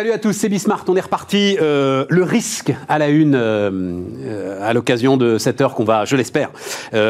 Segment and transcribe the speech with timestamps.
[0.00, 0.86] Salut à tous, c'est Bismart.
[0.88, 1.58] On est reparti.
[1.60, 3.70] Euh, le risque à la une euh,
[4.24, 6.48] euh, à l'occasion de cette heure qu'on va, je l'espère,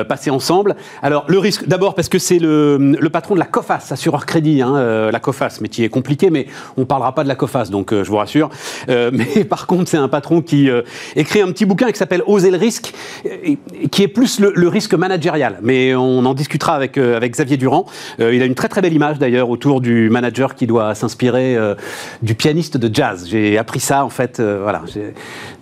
[0.09, 0.74] passer ensemble.
[1.00, 5.09] Alors, le risque, d'abord parce que c'est le, patron de la COFAS, assureur crédit, hein,
[5.12, 8.16] la COFAS, métier compliqué, mais on ne parlera pas de la COFAS, donc je vous
[8.16, 8.50] rassure.
[8.88, 10.68] mais par contre, c'est un patron qui
[11.14, 12.93] écrit un petit bouquin qui s'appelle Oser le risque,
[13.93, 15.61] qui est plus le, risque managérial.
[15.62, 17.87] Mais on en discutera avec, avec Xavier Durand.
[18.18, 21.57] il a une très très belle image d'ailleurs autour du manager qui doit s'inspirer
[22.23, 23.27] du pianiste de jazz.
[23.29, 24.83] J'ai appris ça, en fait, euh, voilà.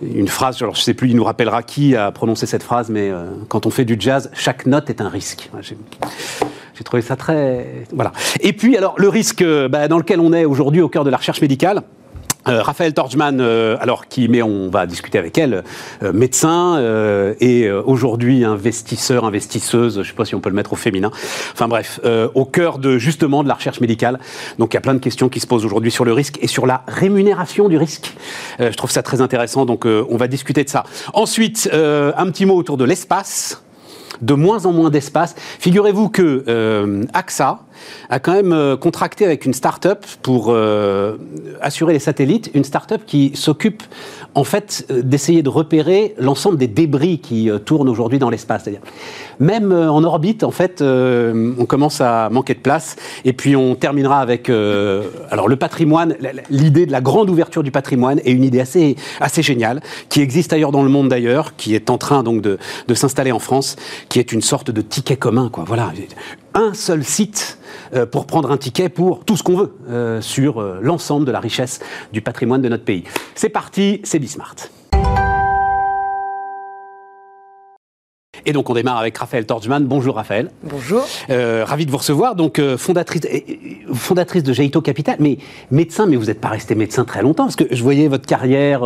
[0.01, 3.09] Une phrase, alors je sais plus, il nous rappellera qui a prononcé cette phrase, mais
[3.09, 5.49] euh, quand on fait du jazz, chaque note est un risque.
[5.61, 7.83] J'ai trouvé ça très.
[7.91, 8.13] Voilà.
[8.39, 11.09] Et puis, alors, le risque euh, bah, dans lequel on est aujourd'hui au cœur de
[11.09, 11.83] la recherche médicale,
[12.47, 15.63] euh, Raphaël euh, alors qui, mais on va discuter avec elle,
[16.03, 16.79] euh, médecin
[17.39, 21.11] et aujourd'hui investisseur, investisseuse, je ne sais pas si on peut le mettre au féminin.
[21.53, 21.99] Enfin bref,
[22.33, 24.19] au cœur de justement de la recherche médicale.
[24.57, 26.47] Donc il y a plein de questions qui se posent aujourd'hui sur le risque et
[26.47, 28.15] sur la rémunération du risque.
[28.59, 30.83] je trouve ça très intéressant, donc on va discuter de ça.
[31.13, 33.61] Ensuite, un petit mot autour de l'espace
[34.21, 35.35] de moins en moins d'espace.
[35.59, 37.59] Figurez-vous que AXA,
[38.09, 41.17] a quand même euh, contracté avec une start-up pour euh,
[41.61, 43.83] assurer les satellites, une start-up qui s'occupe
[44.35, 48.63] en fait euh, d'essayer de repérer l'ensemble des débris qui tournent aujourd'hui dans l'espace.
[48.63, 48.81] C'est-à-dire,
[49.39, 52.95] même en orbite, en fait, on commence à manquer de place.
[53.25, 56.15] Et puis on terminera avec alors le patrimoine,
[56.49, 60.53] l'idée de la grande ouverture du patrimoine est une idée assez assez géniale qui existe
[60.53, 63.75] ailleurs dans le monde d'ailleurs, qui est en train donc de, de s'installer en France,
[64.09, 65.63] qui est une sorte de ticket commun, quoi.
[65.65, 65.91] Voilà,
[66.59, 67.57] un seul site
[67.93, 71.31] euh, pour prendre un ticket pour tout ce qu'on veut euh, sur euh, l'ensemble de
[71.31, 71.79] la richesse
[72.11, 73.05] du patrimoine de notre pays.
[73.33, 74.55] C'est parti, c'est Bismart.
[78.45, 79.85] Et donc on démarre avec Raphaël Torjman.
[79.85, 80.49] Bonjour Raphaël.
[80.63, 81.05] Bonjour.
[81.29, 82.35] ravi de vous recevoir.
[82.35, 83.21] Donc fondatrice,
[83.93, 85.37] fondatrice de Jaito Capital, mais
[85.71, 88.81] médecin, mais vous n'êtes pas resté médecin très longtemps parce que je voyais votre carrière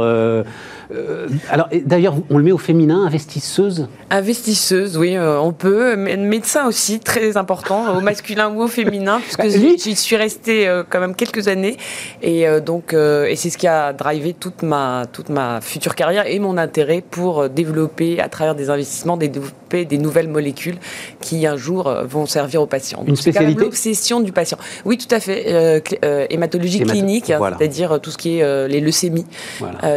[0.94, 5.96] euh, alors, d'ailleurs, on le met au féminin, investisseuse Investisseuse, oui, euh, on peut.
[5.96, 10.84] Médecin aussi, très important, au masculin ou au féminin, puisque bah, j'y suis restée euh,
[10.88, 11.78] quand même quelques années.
[12.22, 16.40] Et donc, et c'est ce qui a drivé toute ma, toute ma future carrière et
[16.40, 20.78] mon intérêt pour développer, à travers des investissements, développer des nouvelles molécules
[21.20, 23.04] qui un jour vont servir aux patients.
[23.08, 24.58] Une spécialité L'obsession du patient.
[24.86, 25.82] Oui, tout à fait.
[26.30, 29.26] hématologie clinique, c'est-à-dire tout ce qui est les leucémies,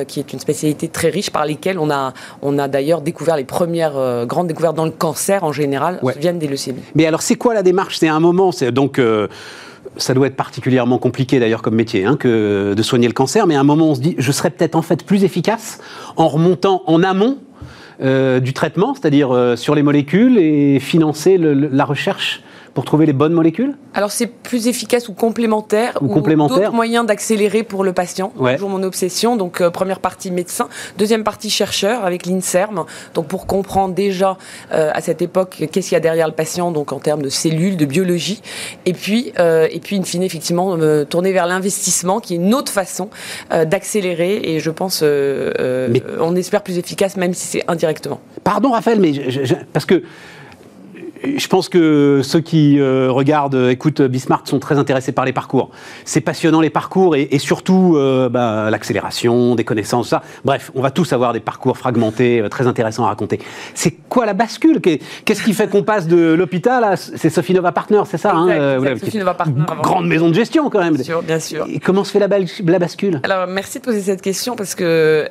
[0.06, 3.44] qui est une spécialité très riches par lesquels on a, on a d'ailleurs découvert les
[3.44, 6.82] premières euh, grandes découvertes dans le cancer en général viennent des leucémies.
[6.94, 7.98] Mais alors c'est quoi la démarche?
[7.98, 9.28] C'est un moment, c'est donc euh,
[9.96, 13.56] ça doit être particulièrement compliqué d'ailleurs comme métier hein, que de soigner le cancer, mais
[13.56, 15.78] à un moment on se dit je serais peut-être en fait plus efficace
[16.16, 17.38] en remontant en amont
[18.02, 22.42] euh, du traitement, c'est-à-dire sur les molécules et financer la recherche
[22.76, 26.58] pour trouver les bonnes molécules Alors c'est plus efficace ou complémentaire ou, complémentaire.
[26.58, 28.34] d'autres moyens d'accélérer pour le patient.
[28.36, 29.36] Toujours mon obsession.
[29.36, 32.84] Donc euh, première partie médecin, deuxième partie chercheur avec l'Inserm.
[33.14, 34.36] Donc pour comprendre déjà
[34.72, 37.30] euh, à cette époque qu'est-ce qu'il y a derrière le patient, donc en termes de
[37.30, 38.42] cellules, de biologie,
[38.84, 40.76] et puis euh, et puis in fine effectivement
[41.08, 43.08] tourner vers l'investissement qui est une autre façon
[43.50, 48.20] d'accélérer et je pense on espère plus efficace même si c'est indirectement.
[48.44, 49.12] Pardon Raphaël, mais
[49.72, 50.02] parce que
[51.24, 55.32] je pense que ceux qui euh, regardent, euh, écoutent Bismarck sont très intéressés par les
[55.32, 55.70] parcours.
[56.04, 60.22] C'est passionnant les parcours et, surtout euh, bah, l'accélération, des connaissances, ça.
[60.44, 63.40] Bref, on va tous avoir des parcours fragmentés, très intéressants à raconter.
[63.74, 64.80] C'est quoi la bascule?
[64.80, 66.96] Qu'est-ce qui fait qu'on passe de l'hôpital à...
[66.96, 69.64] C'est Sophie Nova Partner, c'est ça hein, Sophie Nova Partner.
[69.82, 70.94] Grande maison de gestion quand même.
[70.94, 71.66] Bien sûr, bien sûr.
[71.68, 73.20] Et comment se fait la, la bascule?
[73.22, 75.26] Alors, merci de poser cette question parce que,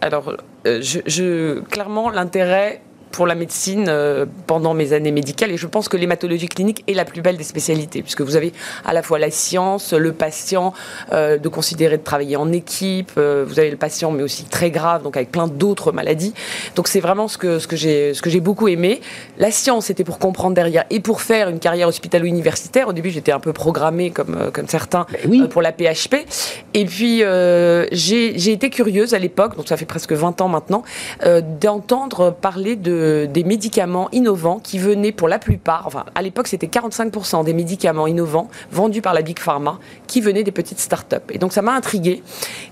[0.00, 5.66] alors, je, je, clairement, l'intérêt pour la médecine euh, pendant mes années médicales et je
[5.66, 8.52] pense que l'hématologie clinique est la plus belle des spécialités puisque vous avez
[8.84, 10.72] à la fois la science, le patient,
[11.12, 14.70] euh, de considérer de travailler en équipe, euh, vous avez le patient mais aussi très
[14.70, 16.34] grave donc avec plein d'autres maladies.
[16.74, 19.00] Donc c'est vraiment ce que ce que j'ai ce que j'ai beaucoup aimé.
[19.38, 22.88] La science c'était pour comprendre derrière et pour faire une carrière hospitalo-universitaire.
[22.88, 26.16] Au début j'étais un peu programmée comme comme certains ben pour la PHP
[26.74, 27.22] et puis
[27.92, 30.82] j'ai été curieuse à l'époque donc ça fait presque 20 ans maintenant
[31.60, 32.95] d'entendre parler de
[33.26, 38.06] des médicaments innovants qui venaient pour la plupart, enfin à l'époque c'était 45% des médicaments
[38.06, 41.16] innovants vendus par la Big Pharma qui venaient des petites startups.
[41.30, 42.22] Et donc ça m'a intrigué.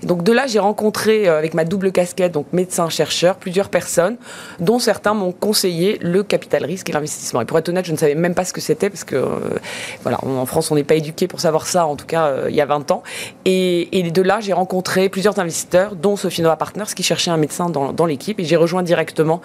[0.03, 4.17] donc de là j'ai rencontré euh, avec ma double casquette, donc médecin-chercheur, plusieurs personnes,
[4.59, 7.41] dont certains m'ont conseillé le capital risque et l'investissement.
[7.41, 9.59] Et pour être honnête, je ne savais même pas ce que c'était parce que euh,
[10.03, 12.55] voilà, en France on n'est pas éduqué pour savoir ça, en tout cas euh, il
[12.55, 13.03] y a 20 ans.
[13.45, 17.69] Et, de là j'ai rencontré plusieurs investisseurs, dont Sophie Nova Partners qui cherchait un médecin
[17.69, 19.41] dans, l'équipe et j'ai rejoint directement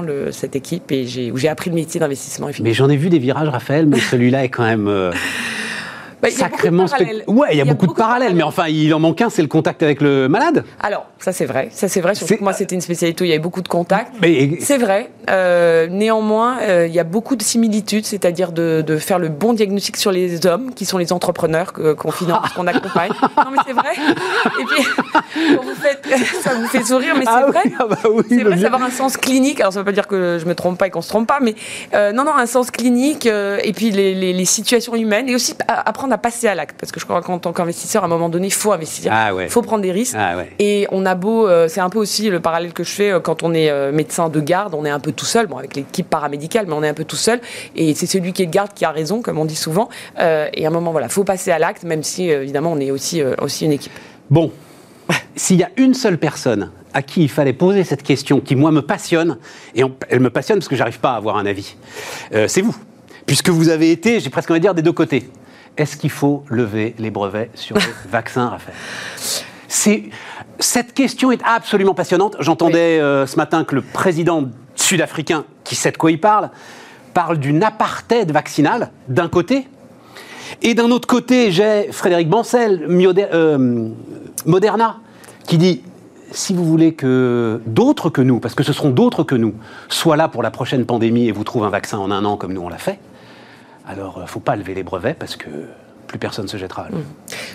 [0.00, 2.48] le, cette équipe et j'ai, où j'ai appris le métier d'investissement.
[2.60, 4.88] Mais j'en ai vu des virages, Raphaël, mais celui-là est quand même.
[6.22, 7.16] Bah, il y a beaucoup de sacrément parallèles.
[7.26, 9.42] spect- Ouais, il y a, beaucoup, de parallèles, mais enfin, il en manque un, c'est
[9.42, 10.64] le contact avec le malade.
[10.80, 13.26] Alors, ça c'est vrai, ça c'est vrai, surtout C'est- que moi c'était une spécialité où
[13.26, 14.12] il y avait beaucoup de contacts.
[14.20, 15.10] Mais C'est vrai.
[15.30, 19.52] Euh, néanmoins, euh, il y a beaucoup de similitudes, c'est-à-dire de, de faire le bon
[19.54, 23.10] diagnostic sur les hommes, qui sont les entrepreneurs qu'on finance, qu'on accompagne.
[23.36, 23.92] Non, mais c'est vrai.
[24.60, 24.84] Et puis,
[25.56, 26.04] quand vous faites,
[26.42, 27.62] ça vous fait sourire, mais c'est Ah oui, vrai.
[27.78, 29.60] ah bah oui, c'est vrai, savoir un sens clinique.
[29.60, 31.38] Alors, ça veut pas dire que je me trompe pas et qu'on se trompe pas,
[31.40, 31.54] mais
[31.94, 35.54] euh, non, non, un sens clinique et puis les, les- les situations humaines et aussi
[35.68, 36.76] a- apprendre à passer à l'acte.
[36.78, 39.10] Parce que je crois qu'en tant qu'investisseur, à un moment donné, il faut investir.
[39.14, 39.44] Ah ouais.
[39.44, 40.16] Il faut prendre des risques.
[40.18, 40.50] Ah ouais.
[40.58, 43.20] Et on a beau, euh, c'est un peu aussi le parallèle que je fais euh,
[43.20, 45.74] quand on est euh, médecin de garde, on est un peu tout seul, bon avec
[45.76, 47.40] l'équipe paramédicale, mais on est un peu tout seul.
[47.74, 49.88] Et c'est celui qui est de garde qui a raison, comme on dit souvent.
[50.18, 53.22] Et à un moment, voilà, faut passer à l'acte, même si évidemment on est aussi
[53.40, 53.92] aussi une équipe.
[54.30, 54.52] Bon,
[55.36, 58.70] s'il y a une seule personne à qui il fallait poser cette question, qui moi
[58.70, 59.38] me passionne,
[59.74, 61.76] et on- elle me passionne parce que j'arrive pas à avoir un avis,
[62.46, 62.76] c'est vous.
[63.26, 65.28] Puisque vous avez été, j'ai presque envie de dire, des deux côtés.
[65.76, 68.76] Est-ce qu'il faut lever les brevets sur les vaccins, Raphaël
[70.58, 72.36] Cette question est absolument passionnante.
[72.40, 74.44] J'entendais euh, ce matin que le président
[74.76, 76.50] sud-africain, qui sait de quoi il parle,
[77.12, 79.66] parle d'une apartheid vaccinale, d'un côté,
[80.62, 83.88] et d'un autre côté, j'ai Frédéric Bancel, Mioder- euh,
[84.46, 84.98] Moderna,
[85.46, 85.82] qui dit
[86.30, 89.54] si vous voulez que d'autres que nous, parce que ce seront d'autres que nous,
[89.88, 92.52] soient là pour la prochaine pandémie et vous trouvent un vaccin en un an comme
[92.52, 92.98] nous on l'a fait,
[93.86, 95.68] alors il faut pas lever les brevets parce que
[96.18, 96.98] personne se jettera l'eau.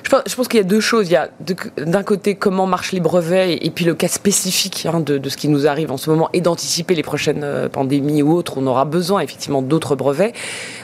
[0.04, 1.08] Je pense, qu'il y a deux choses.
[1.10, 1.30] Il y a
[1.78, 5.48] d'un côté comment marchent les brevets et, puis le cas spécifique hein, de, ce qui
[5.48, 8.58] nous arrive en ce moment et d'anticiper les prochaines euh, pandémies ou autres.
[8.58, 10.34] On aura besoin effectivement d'autres brevets.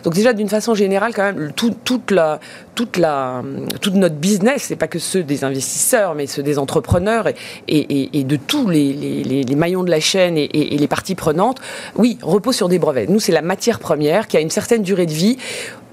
[0.03, 2.11] Donc déjà d'une façon générale quand même tout- toute
[3.95, 7.27] notre business, c'est pas que ceux des investisseurs, mais ceux des entrepreneurs
[7.67, 11.59] et, de tous les, maillons de la chaîne et- et les parties prenantes,
[11.95, 13.09] oui, repose sur des brevets.
[13.09, 15.37] Nous, c'est la matière première qui a une certaine durée de vie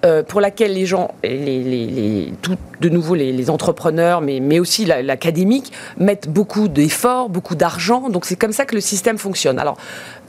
[0.05, 6.29] euh, pour laquelle les gens, de nouveau les, entrepreneurs, mais, mais aussi la- l'académique, mettent
[6.29, 8.11] beaucoup d'efforts, beaucoup d'argent.
[8.11, 9.59] Donc c'est comme ça que le système fonctionne.
[9.59, 9.77] Alors,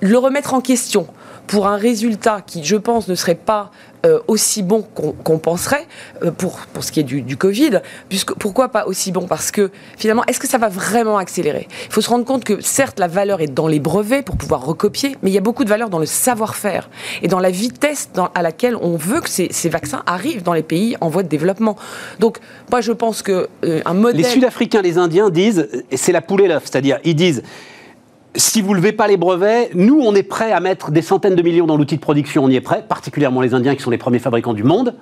[0.01, 1.07] le remettre en question
[1.47, 3.71] pour un résultat qui, je pense, ne serait pas
[4.05, 5.87] euh, aussi bon qu'on penserait
[6.23, 7.81] euh, pour, pour ce qui est du, Covid.
[8.09, 9.27] Puisque, pourquoi pas aussi bon?
[9.27, 11.67] Parce que finalement, est-ce que ça va vraiment accélérer?
[11.87, 14.65] Il faut se rendre compte que certes, la valeur est dans les brevets pour pouvoir
[14.65, 16.89] recopier, mais il y a beaucoup de valeur dans le savoir-faire
[17.21, 20.97] et dans la vitesse à laquelle on veut que ces, vaccins arrivent dans les pays
[20.99, 21.77] en voie de développement.
[22.19, 22.39] Donc,
[22.71, 24.21] moi, je pense que euh, un modèle...
[24.21, 27.41] Les Sud-Africains, les Indiens disent, c'est la poule et l'œuf, c'est-à-dire ils disent
[28.35, 31.41] si vous levez pas les brevets, nous on est prêt à mettre des centaines de
[31.41, 33.97] millions dans l'outil de production, on y est prêt, particulièrement les Indiens qui sont les
[33.97, 34.95] premiers fabricants du monde,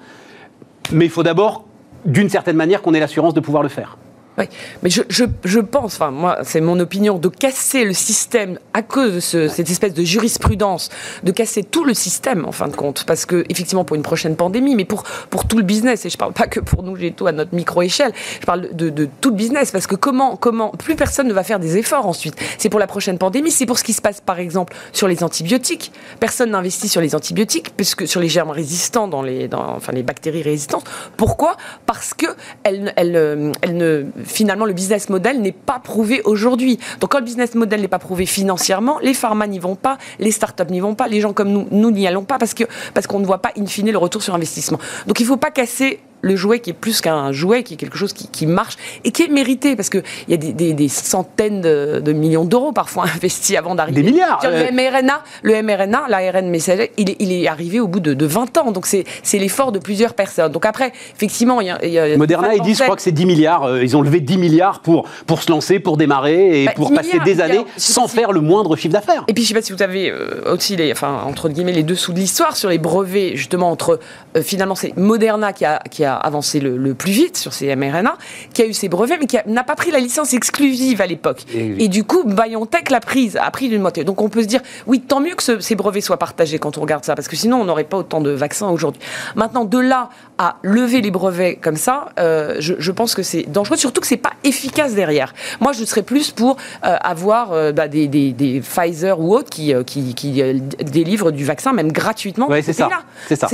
[0.92, 1.66] mais il faut d'abord,
[2.06, 3.98] d'une certaine manière, qu'on ait l'assurance de pouvoir le faire.
[4.42, 4.48] Oui,
[4.82, 8.82] mais je, je, je pense, enfin moi c'est mon opinion, de casser le système à
[8.82, 10.90] cause de ce- cette espèce de jurisprudence,
[11.24, 14.36] de casser tout le système en fin de compte, parce que effectivement pour une prochaine
[14.36, 17.12] pandémie, mais pour pour tout le business, et je parle pas que pour nous j'ai
[17.12, 20.36] tout à notre micro échelle, je parle de, de tout le business, parce que comment
[20.38, 22.36] comment plus personne ne va faire des efforts ensuite.
[22.58, 25.24] C'est pour la prochaine pandémie, c'est pour ce qui se passe par exemple sur les
[25.24, 25.92] antibiotiques.
[26.20, 30.04] Personne n'investit sur les antibiotiques, puisque sur les germes résistants, dans les dans, enfin les
[30.04, 30.86] bactéries résistantes.
[31.16, 31.58] Pourquoi?
[31.86, 32.26] Parce que
[32.64, 36.80] elles, elles, elles ne finalement le business model n'est pas prouvé aujourd'hui.
[37.00, 40.32] Donc quand le business model n'est pas prouvé financièrement, les pharma n'y vont pas, les
[40.32, 42.64] startups n'y vont pas, les gens comme nous nous n'y allons pas parce que
[42.94, 44.80] parce qu'on ne voit pas in fine le retour sur investissement.
[45.08, 47.78] Donc il ne faut pas casser le jouet qui est plus qu'un jouet, qui est
[47.78, 50.74] quelque chose qui, qui marche et qui est mérité parce qu'il y a des, des-
[50.74, 54.02] des centaines de, de millions d'euros parfois investis avant d'arriver.
[54.04, 54.66] Des milliards, euh.
[54.70, 58.26] Le mRNA, le mRNA, l'ARN messager, il est, il est arrivé au bout de, de
[58.26, 58.72] 20 ans.
[58.72, 60.52] Donc c'est l'effort de plusieurs personnes.
[60.52, 61.80] Donc après, effectivement, il y a.
[61.86, 64.02] il y a- Moderna, ils disent, je crois que c'est 10 milliards, euh, ils ont
[64.02, 67.42] levé 10 milliards pour, pour se lancer, pour démarrer et Bah, pour 10 passer des
[67.42, 69.24] années alors, sans si- faire le moindre chiffre d'affaires.
[69.28, 71.84] Et puis, je sais pas si vous avez euh, aussi les, enfin, entre guillemets, les
[71.84, 74.00] dessous de l'histoire sur les brevets, justement, entre,
[74.38, 77.76] euh, finalement, c'est Moderna qui a, qui a avancé le, le plus vite sur ces
[77.76, 78.18] mRNA,
[78.54, 81.44] qui a eu ses brevets, mais qui n'a pas pris la licence exclusive à l'époque.
[81.54, 81.76] Et oui.
[81.80, 84.04] Et du coup, BioNTech l'a prise, a pris d'une moitié.
[84.04, 86.78] Donc, on peut se dire, oui, tant mieux que ce- ces brevets soient partagés quand
[86.78, 89.02] on regarde ça, parce que sinon, on n'aurait pas autant de vaccins aujourd'hui.
[89.36, 90.10] Maintenant, de là
[90.44, 94.08] à lever les brevets comme ça, euh, je, je pense que c'est dangereux, surtout que
[94.08, 95.36] c'est pas efficace derrière.
[95.60, 99.52] Moi, je serais plus pour euh, avoir euh, bah, des, des- des Pfizer ou autres
[99.52, 100.42] qui, qui, qui,
[100.84, 102.48] délivrent du vaccin, même gratuitement.
[102.50, 102.90] Ouais, c'est ces ça.
[103.28, 103.48] C'est ça.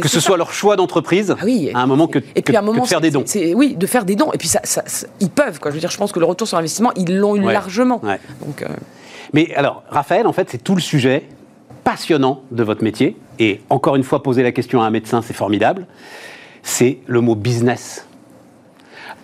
[0.00, 0.20] Que ce ça.
[0.20, 1.70] soit leur choix d'entreprise, Ah oui.
[1.74, 3.24] à un moment que, Et puis à un moment, de faire des dons.
[3.54, 4.32] oui, de faire des dons.
[4.32, 5.60] Et puis ça, ça- ça- ils peuvent.
[5.60, 5.70] Quoi.
[5.70, 7.52] Je veux dire, je pense que le retour sur investissement, ils l'ont eu Ouais.
[7.52, 8.00] largement.
[8.02, 8.18] Ouais.
[8.44, 8.64] Donc,
[9.32, 11.28] Mais alors, Raphaël, en fait, c'est tout le sujet
[11.84, 13.16] passionnant de votre métier.
[13.38, 15.86] Et encore une fois, poser la question à un médecin, c'est formidable.
[16.62, 18.06] C'est le mot business.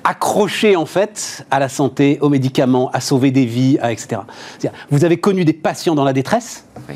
[0.05, 4.23] Accroché, en fait, à la santé, aux médicaments, à sauver des vies, à etc.
[4.91, 6.95] Vous avez connu des patients dans la détresse, oui.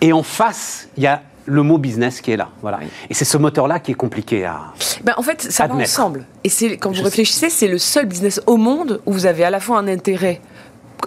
[0.00, 2.50] et en face, il y a le mot business qui est là.
[2.62, 2.80] Voilà.
[3.08, 4.72] Et c'est ce moteur-là qui est compliqué à.
[5.02, 6.26] Ben, en fait, ça va ensemble.
[6.44, 9.50] Et c'est quand vous réfléchissez, c'est le seul business au monde où vous avez à
[9.50, 10.40] la fois un intérêt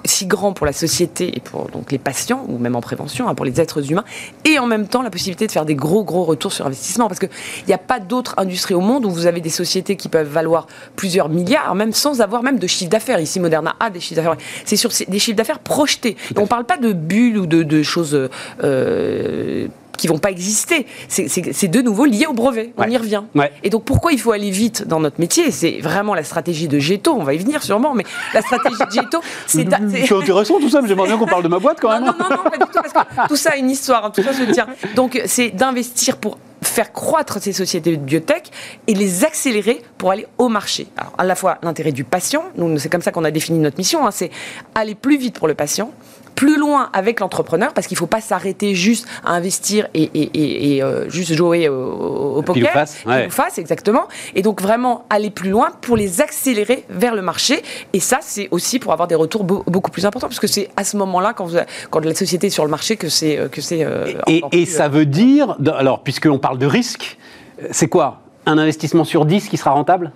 [0.06, 3.36] si grand pour la société et pour donc les patients, ou même en prévention, hein,
[3.36, 4.04] pour les êtres humains,
[4.46, 7.08] et en même temps la possibilité de faire des gros, gros retours sur investissement.
[7.08, 7.30] Parce qu'il
[7.68, 10.68] n'y a pas d'autre industrie au monde où vous avez des sociétés qui peuvent valoir
[10.96, 13.20] plusieurs milliards, même sans avoir même de chiffre d'affaires.
[13.20, 14.38] Ici, Moderna a des chiffres d'affaires.
[14.66, 16.18] C'est sur des chiffres d'affaires projetés.
[16.36, 18.30] on ne parle pas de bulles ou de, choses
[18.64, 19.68] euh,
[20.02, 20.88] qui vont pas exister.
[21.08, 22.74] C'est de nouveau lié au brevet.
[22.76, 23.22] On y revient.
[23.64, 25.52] Et donc pourquoi il faut aller vite dans notre métier?
[25.52, 27.14] C'est vraiment la stratégie de Geto.
[27.14, 28.04] On va y venir sûrement, mais
[28.34, 29.68] la stratégie de Geto, c'est.
[30.12, 32.04] Intéressant tout ça, mais j'aimerais bien qu'on parle de ma boîte quand même.
[32.04, 34.06] Non, non, non, pas du tout, parce que tout ça a une histoire.
[34.06, 34.68] Hein, tout ça se tient.
[34.96, 38.52] Donc c'est d'investir pour faire croître ces sociétés de biotech
[38.88, 40.88] et les accélérer pour aller au marché.
[40.98, 42.44] Alors, à la fois l'intérêt du patient,
[42.78, 44.32] c'est comme ça qu'on a défini notre mission, hein, c'est
[44.76, 45.92] aller plus vite pour le patient,
[46.42, 51.08] plus loin avec l'entrepreneur parce qu'il ne faut pas s'arrêter juste à investir et, euh,
[51.08, 52.74] juste jouer au, au poker.
[52.74, 53.30] Face, ouais.
[53.30, 54.08] face, exactement.
[54.34, 57.62] Et donc vraiment aller plus loin pour les accélérer vers le marché.
[57.94, 60.84] Et ça, c'est aussi pour avoir des retours beaucoup plus importants parce que c'est à
[60.84, 61.50] ce moment-là, quand,
[61.92, 63.38] quand la société est sur le marché, que c'est.
[63.38, 67.20] Euh, que c'est euh, et, et ça veut dire, alors puisqu'on parle de risque,
[67.70, 68.22] c'est quoi?
[68.48, 70.12] Un investissement sur 10 qui sera rentable?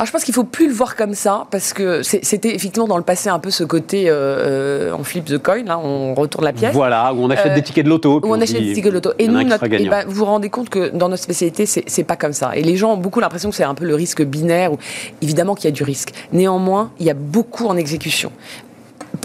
[0.00, 2.96] Alors je pense qu'il faut plus le voir comme ça parce que c'était effectivement dans
[2.96, 6.46] le passé un peu ce côté euh, euh, on flip the coin, là, on retourne
[6.46, 6.72] la pièce.
[6.72, 8.18] Voilà, où on achète des tickets de loto.
[8.24, 9.12] Où on, achète des tickets de loto.
[9.18, 12.16] Et nous, notre, et ben, vous vous rendez compte que dans notre spécialité, c'est pas
[12.16, 12.56] comme ça.
[12.56, 14.72] Et les gens ont beaucoup l'impression que c'est un peu le risque binaire.
[14.72, 14.78] Où,
[15.20, 16.14] évidemment qu'il y a du risque.
[16.32, 18.32] Néanmoins, il y a beaucoup en exécution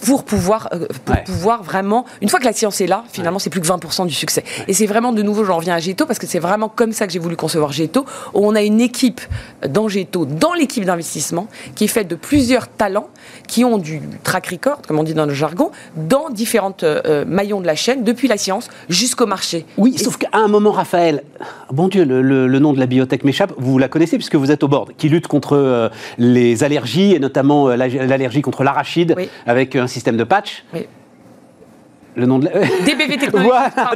[0.04, 2.06] pour pouvoir, euh, pour pouvoir vraiment.
[2.22, 4.44] Une fois que la science est là, finalement, c'est plus que 20% du succès.
[4.68, 7.08] Et c'est vraiment de nouveau, j'en reviens à Géto, parce que c'est vraiment comme ça
[7.08, 9.22] que j'ai voulu concevoir Géto, où on a une équipe
[9.68, 13.10] dans Géto, dans l'équipe d'investissement, qui est faite de plusieurs talents
[13.48, 17.62] qui ont du track record, comme on dit dans le jargon, dans différentes euh, maillons
[17.62, 19.66] de la chaîne, depuis la science jusqu'au marché.
[19.78, 21.24] Oui, sauf qu'à un moment, Raphaël,
[21.72, 24.68] bon Dieu, le, nom de la biotech m'échappe, vous la connaissez puisque vous êtes au
[24.68, 30.18] board, qui lutte contre euh, les allergies et notamment l'allergie contre l'arachide avec un système
[30.18, 30.64] de patch.
[30.74, 30.88] Oui.
[32.16, 32.52] Le nom de la...
[32.86, 33.50] DBV Technologies.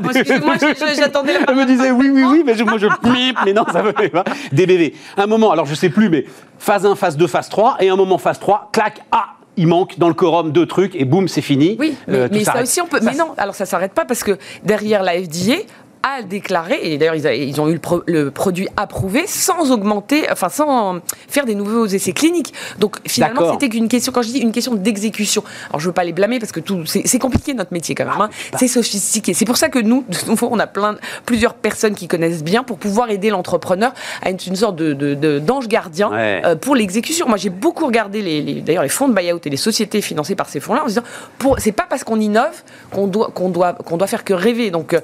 [0.03, 0.55] Excusez-moi,
[0.95, 3.63] j'attendais la Elle me disait oui, oui, oui, mais je, moi je pip, mais non,
[3.71, 4.25] ça ne veut pas.
[4.51, 4.93] DBV.
[5.17, 6.25] Un moment, alors je ne sais plus, mais
[6.57, 9.99] phase 1, phase 2, phase 3, et un moment phase 3, clac, ah, il manque
[9.99, 11.75] dans le quorum deux trucs et boum, c'est fini.
[11.79, 12.99] Oui, mais, euh, ça aussi on peut.
[13.03, 15.57] mais non, alors ça s'arrête pas parce que derrière la FDA,
[16.17, 21.45] a déclaré, et d'ailleurs ils, ont eu le, produit approuvé sans augmenter, enfin sans faire
[21.45, 22.53] des nouveaux essais cliniques.
[22.79, 26.03] Donc finalement c'était qu'une question, quand je dis une question d'exécution, alors je veux pas
[26.03, 28.29] les blâmer parce que tout c'est compliqué notre métier quand même, hein.
[28.53, 29.33] ah, c'est sophistiqué.
[29.33, 30.05] C'est pour ça que nous,
[30.41, 34.75] on a plein, plusieurs personnes qui connaissent bien pour pouvoir aider l'entrepreneur à une, sorte
[34.75, 37.27] de, d'ange gardien euh, pour l'exécution.
[37.27, 40.49] Moi j'ai beaucoup regardé les, d'ailleurs les fonds de buyout et les sociétés financées par
[40.49, 41.03] ces fonds-là en disant,
[41.57, 44.71] c'est pas parce qu'on innove qu'on doit, qu'on doit, qu'on doit faire que rêver.
[44.71, 44.99] Donc euh,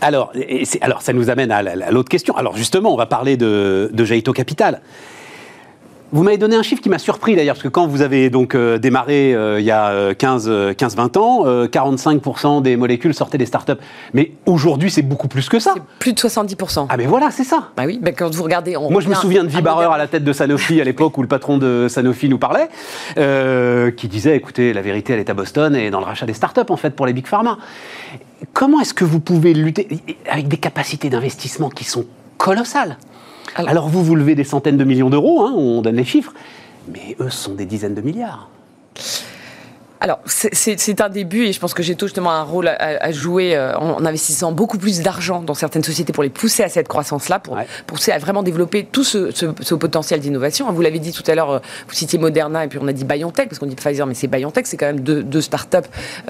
[0.00, 0.32] alors,
[1.00, 2.36] ça nous amène à, l'autre question.
[2.36, 4.80] Alors, justement, on va parler de, de Jaito Capital.
[6.10, 8.54] Vous m'avez donné un chiffre qui m'a surpris d'ailleurs, parce que quand vous avez donc
[8.54, 13.74] euh, démarré euh, il y a 15-20 euh, ans, 45% des molécules sortaient des startups.
[14.14, 15.74] Mais aujourd'hui, c'est beaucoup plus que ça.
[15.98, 16.86] Plus de 70%.
[16.88, 17.72] Ah mais voilà, c'est ça.
[17.76, 18.74] Bah oui, quand vous regardez...
[18.76, 21.28] Moi, je me souviens de Vibarer à la tête de Sanofi à l'époque où le
[21.28, 22.68] patron de Sanofi nous parlait,
[23.96, 26.70] qui disait, écoutez, la vérité, elle est à Boston et dans le rachat des startups,
[26.70, 27.58] en fait, pour les big pharma.
[28.54, 29.88] Comment est-ce que vous pouvez lutter
[30.30, 32.06] avec des capacités d'investissement qui sont
[32.38, 32.96] colossales?
[33.66, 36.32] Alors, vous, vous levez des centaines de millions d'euros, hein, on donne les chiffres,
[36.92, 38.48] mais eux sont des dizaines de milliards
[40.00, 43.76] alors, c'est un début et je pense que j'ai justement un rôle à, jouer euh,
[43.76, 47.58] en, investissant beaucoup plus d'argent dans certaines sociétés pour les pousser à cette croissance-là, pour
[47.86, 50.70] pousser à vraiment développer tout ce, potentiel d'innovation.
[50.72, 53.04] Vous l'avez dit tout à l'heure, euh, vous citiez Moderna et puis on a dit
[53.04, 55.78] BioNTech, parce qu'on dit Pfizer, mais c'est BioNTech, c'est quand même deux, deux startups.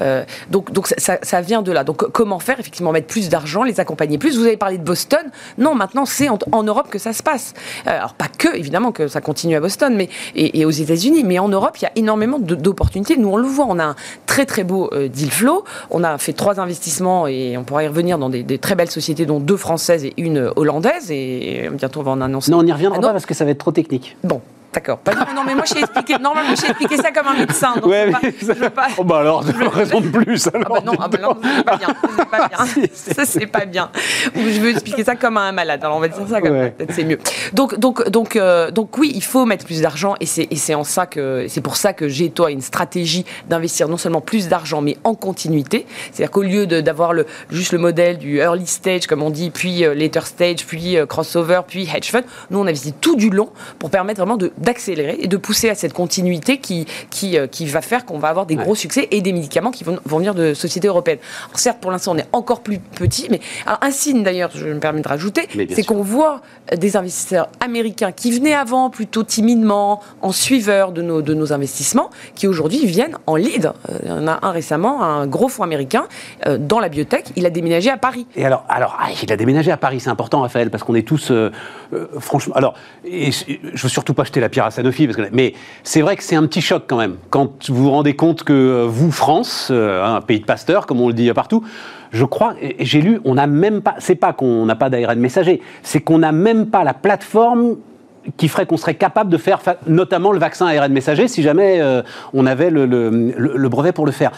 [0.00, 1.84] Euh, donc donc ça, vient de là.
[1.84, 4.38] Donc comment faire Effectivement, mettre plus d'argent, les accompagner plus?
[4.38, 5.30] Vous avez parlé de Boston.
[5.58, 7.54] Non, maintenant c'est en, Europe que ça se passe.
[7.86, 11.38] alors pas que, évidemment, que ça continue à Boston mais, et, et aux États-Unis, mais
[11.38, 13.16] en Europe, il y a énormément d'opportunités.
[13.16, 13.96] Nous, on le voit on a un
[14.26, 15.64] très très beau euh, deal flow.
[15.90, 19.26] On a fait trois investissements et on pourra y revenir dans des, très belles sociétés,
[19.26, 21.10] dont deux françaises et une hollandaise.
[21.10, 22.50] Et bientôt on va en annoncer.
[22.50, 24.16] Non, on n'y reviendra pas parce que ça va être trop technique.
[24.24, 24.40] Bon,
[24.78, 25.00] D'accord.
[25.34, 26.16] non, mais moi, j'ai expliqué,
[26.68, 27.74] expliqué ça comme un médecin.
[27.74, 28.70] Donc ouais, mais ça...
[28.70, 28.88] pas...
[28.96, 29.68] Oh, bah alors, je...
[29.68, 30.48] raison de plus.
[30.48, 31.88] Alors, ah bah non, ah bah non c'est pas bien.
[32.30, 32.86] pas bien.
[32.92, 33.90] ça, c'est pas bien.
[34.34, 35.80] je veux expliquer ça comme un malade.
[35.82, 36.70] Alors, on va dire ça comme ouais.
[36.70, 37.18] peut-être c'est mieux.
[37.52, 41.06] Donc, donc, donc, euh, donc, oui, il faut mettre plus d'argent et c'est en ça
[41.06, 44.96] que c'est pour ça que j'ai toi une stratégie d'investir non seulement plus d'argent, mais
[45.04, 45.86] en continuité.
[46.12, 49.84] C'est-à-dire qu'au lieu d'avoir le, juste le modèle du early stage, comme on dit, puis
[49.84, 53.50] euh, later stage, puis euh, crossover, puis hedge fund, nous, on investit tout du long
[53.78, 57.80] pour permettre vraiment de d'accélérer et de pousser à cette continuité qui, qui, qui va
[57.80, 60.52] faire qu'on va avoir des gros succès et des médicaments qui vont, vont venir de
[60.54, 61.20] sociétés européennes.
[61.46, 64.78] Alors certes, pour l'instant, on est encore plus petit, mais un signe d'ailleurs, je me
[64.78, 66.42] permets de rajouter, c'est qu'on voit
[66.76, 72.10] des investisseurs américains qui venaient avant plutôt timidement, en suiveur de nos, de nos investissements,
[72.34, 73.72] qui aujourd'hui viennent en lead.
[74.02, 76.06] Il y en a un récemment, un gros fonds américain
[76.58, 78.26] dans la biotech, il a déménagé à Paris.
[78.36, 81.06] Et alors, alors ah, il a déménagé à Paris, c'est important, Raphaël, parce qu'on est
[81.06, 81.50] tous, euh,
[81.92, 85.22] euh, franchement, alors, et, je veux surtout pas jeter la pierre à Sanofi, parce que,
[85.32, 88.44] mais c'est vrai que c'est un petit choc quand même, quand vous vous rendez compte
[88.44, 91.64] que euh, vous, France, un pays de pasteurs, comme on le dit partout,
[92.10, 95.60] je crois, j'ai lu, on n'a même pas, c'est pas qu'on n'a pas d'ARN messager,
[95.82, 97.76] c'est qu'on n'a même pas la plateforme
[98.36, 101.82] qui ferait qu'on serait capable de faire notamment le vaccin ARN messager si jamais
[102.34, 104.32] on avait le, le, brevet pour le faire.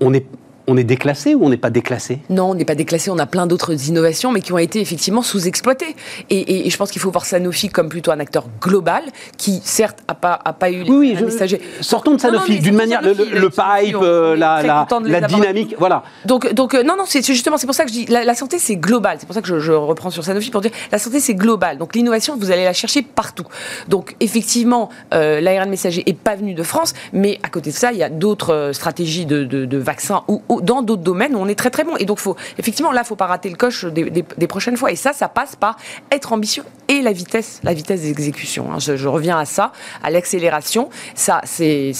[0.00, 0.26] On est,
[0.66, 2.18] on est déclassé ou on n'est pas déclassé?
[2.28, 3.10] Non, on n'est pas déclassé.
[3.10, 5.94] On a plein d'autres innovations, mais qui ont été effectivement sous-exploitées.
[6.30, 9.02] Et, je pense qu'il faut voir Sanofi comme plutôt un acteur global,
[9.38, 13.02] qui certes n'a pas, a pas eu les oui, oui Sortons de Sanofi, d'une manière,
[13.02, 13.14] le,
[13.48, 16.02] pipe, euh, la, la, dynamique, voilà.
[16.24, 18.58] Donc, donc euh, non, non, c'est justement, c'est pour ça que je dis, la, santé,
[18.58, 19.18] c'est global.
[19.20, 21.78] C'est pour ça que je, reprends sur Sanofi pour dire, la santé, c'est global.
[21.78, 23.46] Donc l'innovation, vous allez la chercher partout.
[23.88, 27.92] Donc effectivement, euh, l'ARN messager n'est pas venu de France, mais à côté de ça,
[27.92, 31.58] il y a d'autres stratégies de, de vaccins ou dans d'autres domaines où on est
[31.58, 31.96] très très bon.
[31.96, 34.90] Et donc, faut, effectivement, là, il faut pas rater le coche des, prochaines fois.
[34.90, 35.76] Et ça, ça passe par
[36.10, 38.72] être ambitieux et la vitesse, la vitesse d'exécution.
[38.72, 38.78] Hein.
[38.78, 39.72] Je, reviens à ça,
[40.02, 40.90] à l'accélération.
[41.14, 41.92] Ça, c'est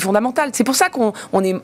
[0.00, 0.50] fondamental.
[0.52, 1.56] C'est pour ça qu'on est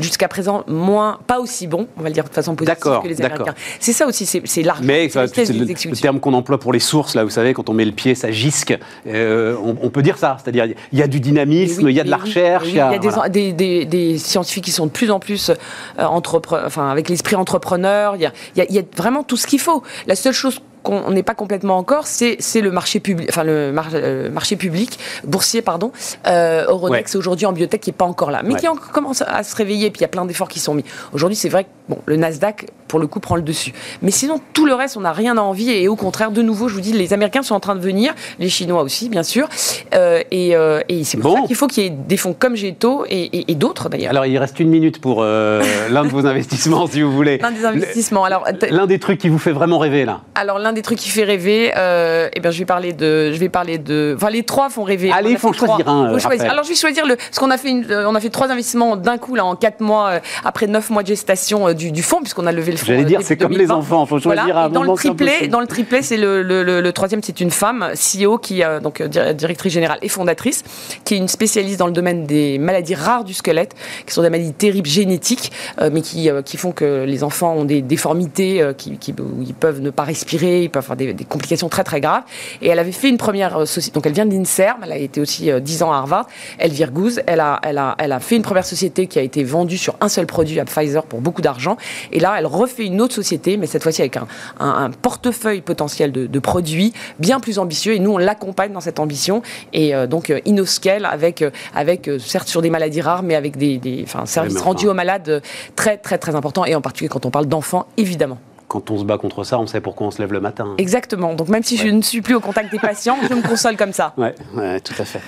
[0.00, 3.20] jusqu'à présent moins, pas aussi bon, on va le dire de façon positive que les
[3.22, 3.54] Américains.
[3.80, 4.80] C'est ça aussi, c'est large.
[4.82, 7.84] Mais c'est le, terme qu'on emploie pour les sources, là, vous savez, quand on met
[7.84, 8.76] le pied, ça gisque.
[9.06, 12.10] Euh, on, peut dire ça, c'est-à-dire il y a du dynamisme, il y a de
[12.10, 12.66] la recherche.
[12.68, 12.98] il y a,
[13.28, 18.16] des, scientifiques qui sont de plus en plus euh, enfin, avec l'esprit entrepreneur.
[18.16, 18.32] Il y, a,
[18.68, 19.82] il y a vraiment tout ce qu'il faut.
[20.06, 24.30] La seule chose qu'on n'est pas complètement encore, c'est le marché public, enfin le, euh,
[24.30, 25.90] marché public boursier, pardon.
[26.26, 29.56] Euh, Euronext aujourd'hui en biotech qui n'est pas encore là, mais qui commence à se
[29.56, 29.90] réveiller.
[29.90, 30.84] Puis il y a plein d'efforts qui sont mis.
[31.12, 33.72] Aujourd'hui, c'est vrai que bon, le Nasdaq pour le coup prend le dessus.
[34.00, 35.82] Mais sinon, tout le reste, on n'a rien à envier.
[35.82, 38.14] Et au contraire, de nouveau, je vous dis, les Américains sont en train de venir,
[38.38, 39.48] les Chinois aussi, bien sûr.
[39.94, 40.54] Euh, et,
[41.02, 44.10] c'est pour ça qu'il faut qu'il y ait des fonds comme Géto et, d'autres d'ailleurs.
[44.10, 47.38] Alors, il reste une minute pour l'un de vos investissements, si vous voulez.
[47.38, 48.24] L'un des investissements.
[48.24, 50.20] Alors, l'un des trucs qui vous fait vraiment rêver là.
[50.36, 53.38] Alors, l'un des trucs qui fait rêver, euh, eh bien, je vais parler de, je
[53.38, 55.10] vais parler de, enfin, les trois font rêver.
[55.10, 56.14] Allez, il faut choisir un.
[56.48, 58.50] Alors, je vais choisir le, parce qu'on a fait une, euh, on a fait trois
[58.50, 62.02] investissements d'un coup là en quatre mois euh, après neuf mois de gestation du, du
[62.02, 62.86] fonds puisqu'on a levé le fonds.
[62.86, 65.66] J'allais dire, c'est comme les enfants, il faut choisir un dans le triplé, dans le
[65.66, 70.08] triplé, c'est le, le, le, troisième, c'est une femme, CEO qui donc directrice générale et
[70.08, 70.62] fondatrice,
[71.04, 73.74] qui est une spécialiste dans le domaine des maladies rares du squelette,
[74.06, 75.50] qui sont des maladies terribles génétiques,
[75.90, 79.80] mais qui, qui font que les enfants ont des déformités, qui, qui, où ils peuvent
[79.80, 82.22] ne pas respirer, ils peuvent avoir des des, complications très très graves.
[82.62, 83.94] Et elle avait fait une première euh, société.
[83.94, 86.26] Donc elle vient de l'INSERM, elle a été aussi 10 euh, ans à Harvard.
[86.58, 89.44] Elvire Gouze, elle a, elle, a, elle a fait une première société qui a été
[89.44, 91.76] vendue sur un seul produit à Pfizer pour beaucoup d'argent.
[92.12, 94.26] Et là, elle refait une autre société, mais cette fois-ci avec un,
[94.60, 97.94] un, portefeuille potentiel de, de, produits bien plus ambitieux.
[97.94, 99.42] Et nous, on l'accompagne dans cette ambition.
[99.72, 104.04] Et euh, donc, InnoScale avec, avec certes sur des maladies rares, mais avec des, des
[104.24, 105.42] services rendus aux malades
[105.74, 106.64] très, très, très importants.
[106.64, 109.66] Et en particulier quand on parle d'enfants, évidemment quand on se bat contre ça, on
[109.66, 110.74] sait pourquoi on se lève le matin.
[110.78, 111.34] Exactement.
[111.34, 113.92] Donc même si je ne suis plus au contact des patients, je me console comme
[113.92, 114.12] ça.
[114.16, 115.20] Oui, ouais, tout à fait.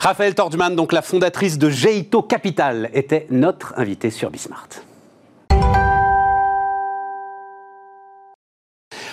[0.00, 4.68] Raphaël Tordman, donc la fondatrice de Geito Capital, était notre invitée sur Bismart.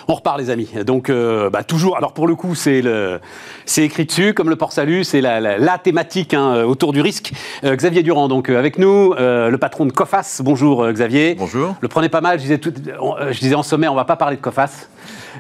[0.10, 0.70] On repart, les amis.
[0.86, 1.98] Donc, euh, bah, toujours.
[1.98, 3.20] Alors, pour le coup, c'est le,
[3.66, 5.04] c'est écrit dessus, comme le port salut.
[5.04, 7.34] C'est la, la, thématique hein, autour du risque.
[7.66, 10.40] Euh, Xavier Durand, donc euh, avec nous, le patron de Cofas.
[10.44, 11.36] Bonjour, Xavier.
[11.36, 11.76] Bonjour.
[11.82, 12.38] Le prenez pas mal.
[12.38, 14.88] Je disais, tout, je disais en sommet, on va pas parler de Cofas.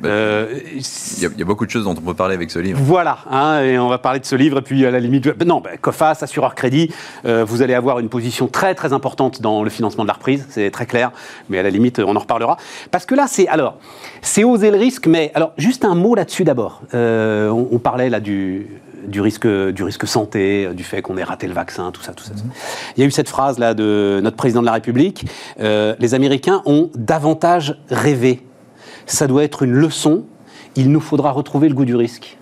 [0.01, 2.79] Bah, euh, il y, a beaucoup de choses dont on peut parler avec ce livre.
[2.81, 5.61] Voilà, hein, et on va parler de ce livre, et puis à la limite, non,
[5.61, 6.91] bah, COFAS, assureur crédit,
[7.25, 10.45] euh, vous allez avoir une position très très importante dans le financement de la reprise,
[10.49, 11.11] c'est très clair,
[11.49, 12.57] mais à la limite, on en reparlera.
[12.91, 13.77] Parce que là, c'est alors,
[14.21, 16.81] c'est oser le risque, mais alors, juste un mot là-dessus d'abord.
[16.93, 18.67] Euh, on, parlait là du,
[19.07, 22.23] du risque, du risque santé, du fait qu'on ait raté le vaccin, tout ça, tout
[22.23, 22.33] ça.
[22.33, 22.51] Mhm.
[22.97, 25.25] Il y a eu cette phrase là de notre président de la République
[25.57, 28.46] les Américains ont davantage rêvé
[29.07, 30.25] ça doit être une leçon.
[30.75, 32.37] Il nous faudra retrouver le goût du risque.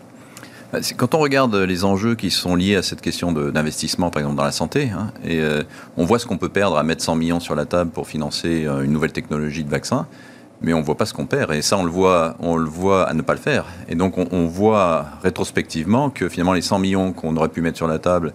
[0.73, 4.36] Bah, quand on regarde les enjeux qui sont liés à cette question d'investissement, par exemple
[4.36, 5.63] dans la santé, hein, euh,
[5.95, 8.65] on voit ce qu'on peut perdre à mettre 100 millions sur la table pour financer
[8.65, 10.08] euh, une nouvelle technologie de vaccin,
[10.62, 11.54] mais on ne voit pas ce qu'on perd.
[11.54, 13.65] Et ça, on le voit, on le voit à ne pas le faire.
[13.88, 17.78] Et donc, on, on voit rétrospectivement que finalement, les 100 millions qu'on aurait pu mettre
[17.78, 18.34] sur la table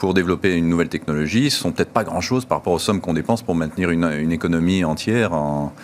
[0.00, 3.12] pour développer une nouvelle technologie, ce sont peut-être pas grand-chose par rapport aux sommes qu'on
[3.12, 5.30] dépense pour maintenir une, économie entière.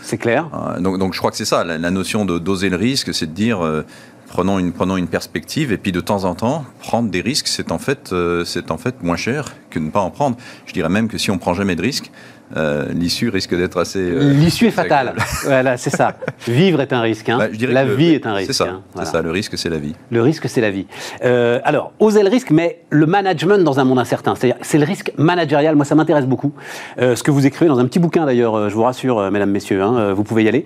[0.02, 0.48] C'est clair.
[0.80, 3.32] donc, donc, je crois que c'est ça, la, notion de doser le risque, c'est de
[3.32, 3.84] dire, euh,
[4.26, 7.70] prenons une, prenons une perspective et puis de temps en temps, prendre des risques, c'est
[7.70, 10.38] en, fait, euh, c'est en fait moins cher que ne pas en prendre.
[10.64, 12.10] Je dirais même que si on prend jamais de risques,
[12.56, 13.98] euh, l'issue risque d'être assez.
[13.98, 15.14] Euh, l'issue est fatale.
[15.44, 16.16] voilà, c'est ça.
[16.46, 17.28] Vivre est un risque.
[17.28, 17.38] Hein.
[17.38, 18.52] Bah, la vie est un risque.
[18.52, 18.80] C'est ça.
[18.94, 19.04] Hein.
[19.04, 19.22] Ça.
[19.22, 19.94] Le risque, c'est la vie.
[20.10, 20.86] Le risque, c'est la vie.
[21.24, 24.34] Euh, alors, oser le risque, mais le management dans un monde incertain.
[24.34, 25.74] C'est-à-dire, c'est le risque managérial.
[25.74, 26.52] Moi, ça m'intéresse beaucoup.
[26.98, 30.12] ce que vous écrivez dans un petit bouquin, d'ailleurs, je vous rassure, mesdames, messieurs, hein,
[30.12, 30.64] vous pouvez y aller.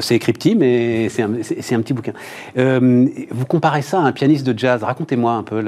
[0.00, 2.12] c'est écrit petit, mais c'est un, un, petit bouquin.
[2.56, 4.82] vous comparez ça à un pianiste de jazz.
[4.82, 5.62] Racontez-moi un peu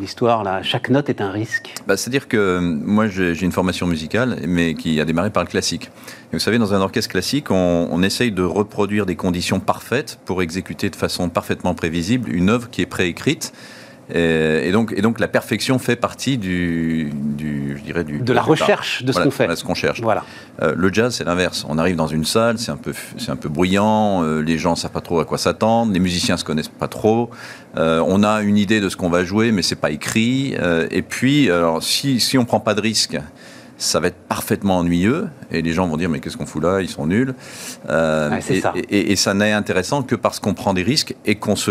[0.00, 0.42] l'histoire.
[0.42, 0.62] Là.
[0.62, 1.74] Chaque note est un risque.
[1.86, 5.48] Bah, C'est-à-dire que moi, j'ai une formation musicale, mais qui qui a démarré par le
[5.48, 5.90] classique.
[6.32, 10.18] Et vous savez, dans un orchestre classique, on, on, essaye de reproduire des conditions parfaites
[10.24, 13.52] pour exécuter de façon parfaitement prévisible une œuvre qui est préécrite.
[14.14, 18.40] Et, donc, et donc la perfection fait partie du, du je dirais du de la
[18.40, 20.00] recherche de ce qu'on fait, voilà, ce qu'on cherche.
[20.00, 20.24] Voilà.
[20.62, 21.66] Euh, le jazz, c'est l'inverse.
[21.68, 24.24] On arrive dans une salle, c'est un peu, c'est un peu bruyant.
[24.24, 25.92] Euh, les gens savent pas trop à quoi s'attendre.
[25.92, 27.28] Les musiciens se connaissent pas trop.
[27.76, 30.56] Euh, on a une idée de ce qu'on va jouer, mais c'est pas écrit.
[30.90, 33.18] Et puis, alors, si si on prend pas de risque
[33.78, 36.80] ça va être parfaitement ennuyeux et les gens vont dire mais qu'est-ce qu'on fout là?
[36.80, 37.34] Ils sont nuls
[37.88, 38.74] euh, et, ça.
[38.90, 41.70] Et, ça n'est intéressant que parce qu'on prend des risques et qu'on se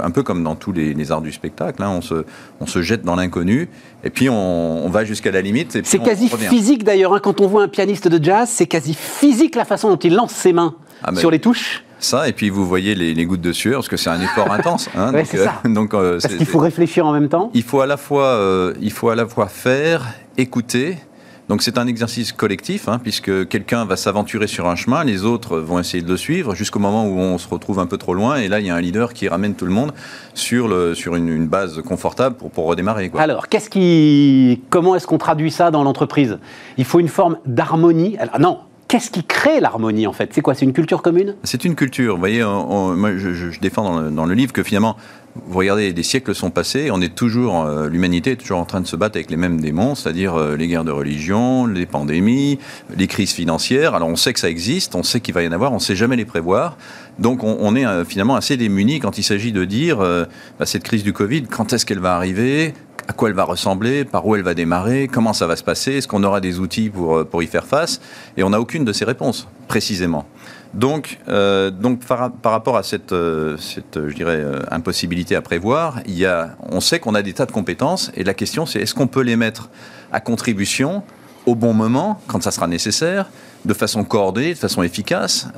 [0.00, 2.24] un peu comme dans tous les, arts du spectacle hein, on se
[2.60, 3.68] on se jette dans l'inconnu
[4.04, 7.64] et puis on, va jusqu'à la limite c'est quasi physique d'ailleurs hein, quand on voit
[7.64, 11.14] un pianiste de jazz c'est quasi physique la façon dont il lance ses mains ah,
[11.14, 14.10] sur les touches ça, et puis vous voyez les, gouttes de sueur, parce que c'est
[14.10, 14.90] un effort intense.
[14.94, 17.50] Hein, donc, euh, donc euh, parce qu'il faut réfléchir en même temps.
[17.54, 18.38] Il faut à la fois,
[18.78, 20.04] il faut à la fois faire,
[20.36, 20.98] écouter,
[21.48, 25.58] donc c'est un exercice collectif, hein, puisque quelqu'un va s'aventurer sur un chemin, les autres
[25.58, 28.36] vont essayer de le suivre, jusqu'au moment où on se retrouve un peu trop loin,
[28.36, 29.92] et là il y a un leader qui ramène tout le monde
[30.32, 33.10] sur, le, sur une, base confortable pour, pour redémarrer.
[33.18, 36.38] Alors, qu'est-ce qui, comment est-ce qu'on traduit ça dans l'entreprise?
[36.78, 38.16] Il faut une forme d'harmonie.
[38.38, 38.60] Non,
[38.94, 40.30] Qu'est-ce qui crée l'harmonie en fait?
[40.32, 40.54] C'est quoi?
[40.54, 41.34] C'est une culture commune?
[41.42, 42.14] C'est une culture.
[42.14, 44.96] Vous voyez, moi, je, défends dans le, livre que finalement,
[45.34, 48.80] vous regardez, des siècles sont passés, on est toujours, euh, l'humanité est toujours en train
[48.80, 52.60] de se battre avec les mêmes démons, c'est-à-dire euh, les guerres de religion, les pandémies,
[52.96, 53.96] les crises financières.
[53.96, 55.80] Alors on sait que ça existe, on sait qu'il va y en avoir, on ne
[55.80, 56.76] sait jamais les prévoir.
[57.18, 61.02] Donc on, est euh, finalement assez démunis quand il s'agit de dire bah, cette crise
[61.02, 62.74] du Covid, quand est-ce qu'elle va arriver?
[63.08, 65.92] À quoi elle va ressembler, par où elle va démarrer, comment ça va se passer,
[65.92, 68.00] est-ce qu'on aura des outils pour, pour y faire face
[68.36, 70.26] Et on n'a aucune de ces réponses, précisément.
[70.74, 76.00] Donc, euh, donc par, rapport à cette, euh, cette je dirais, euh, impossibilité à prévoir,
[76.04, 78.80] il y a, on sait qu'on a des tas de compétences et la question c'est
[78.80, 79.70] est-ce qu'on peut les mettre
[80.12, 81.04] à contribution
[81.46, 83.30] au bon moment, quand ça sera nécessaire,
[83.64, 85.48] de façon coordonnée, de façon efficace,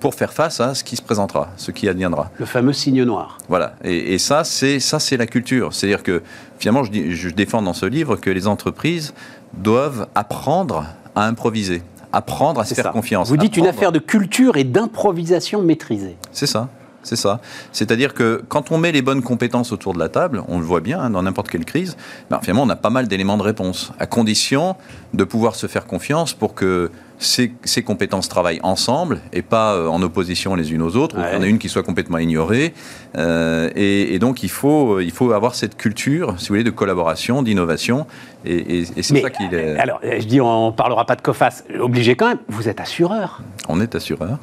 [0.00, 2.30] pour faire face à ce qui se présentera, ce qui adviendra.
[2.38, 3.38] Le fameux signe noir.
[3.48, 3.74] Voilà.
[3.84, 5.72] Et, ça, c'est ça, c'est la culture.
[5.72, 6.22] C'est-à-dire que
[6.58, 9.14] finalement, je, je défends dans ce livre que les entreprises
[9.54, 13.28] doivent apprendre à improviser apprendre à se faire confiance.
[13.28, 16.16] Vous dites une affaire de culture et d'improvisation maîtrisée.
[16.30, 16.68] C'est ça.
[17.02, 17.40] C'est ça.
[17.72, 20.80] C'est-à-dire que quand on met les bonnes compétences autour de la table, on le voit
[20.80, 21.96] bien hein, dans n'importe quelle crise,
[22.30, 24.76] ben, finalement on a pas mal d'éléments de réponse, à condition
[25.12, 26.92] de pouvoir se faire confiance pour que
[27.24, 31.36] ces, compétences travaillent ensemble et pas euh, en opposition les unes aux autres, il y
[31.36, 32.74] en a une qui soit complètement ignorée.
[33.16, 37.42] Euh, et, donc il faut, il faut avoir cette culture, si vous voulez, de collaboration,
[37.42, 38.06] d'innovation,
[38.44, 39.78] et, c'est ça qu'il est.
[39.78, 43.40] Alors, je dis, on ne parlera pas de COFAS, obligé quand même, vous êtes assureur.
[43.68, 44.38] On est assureur.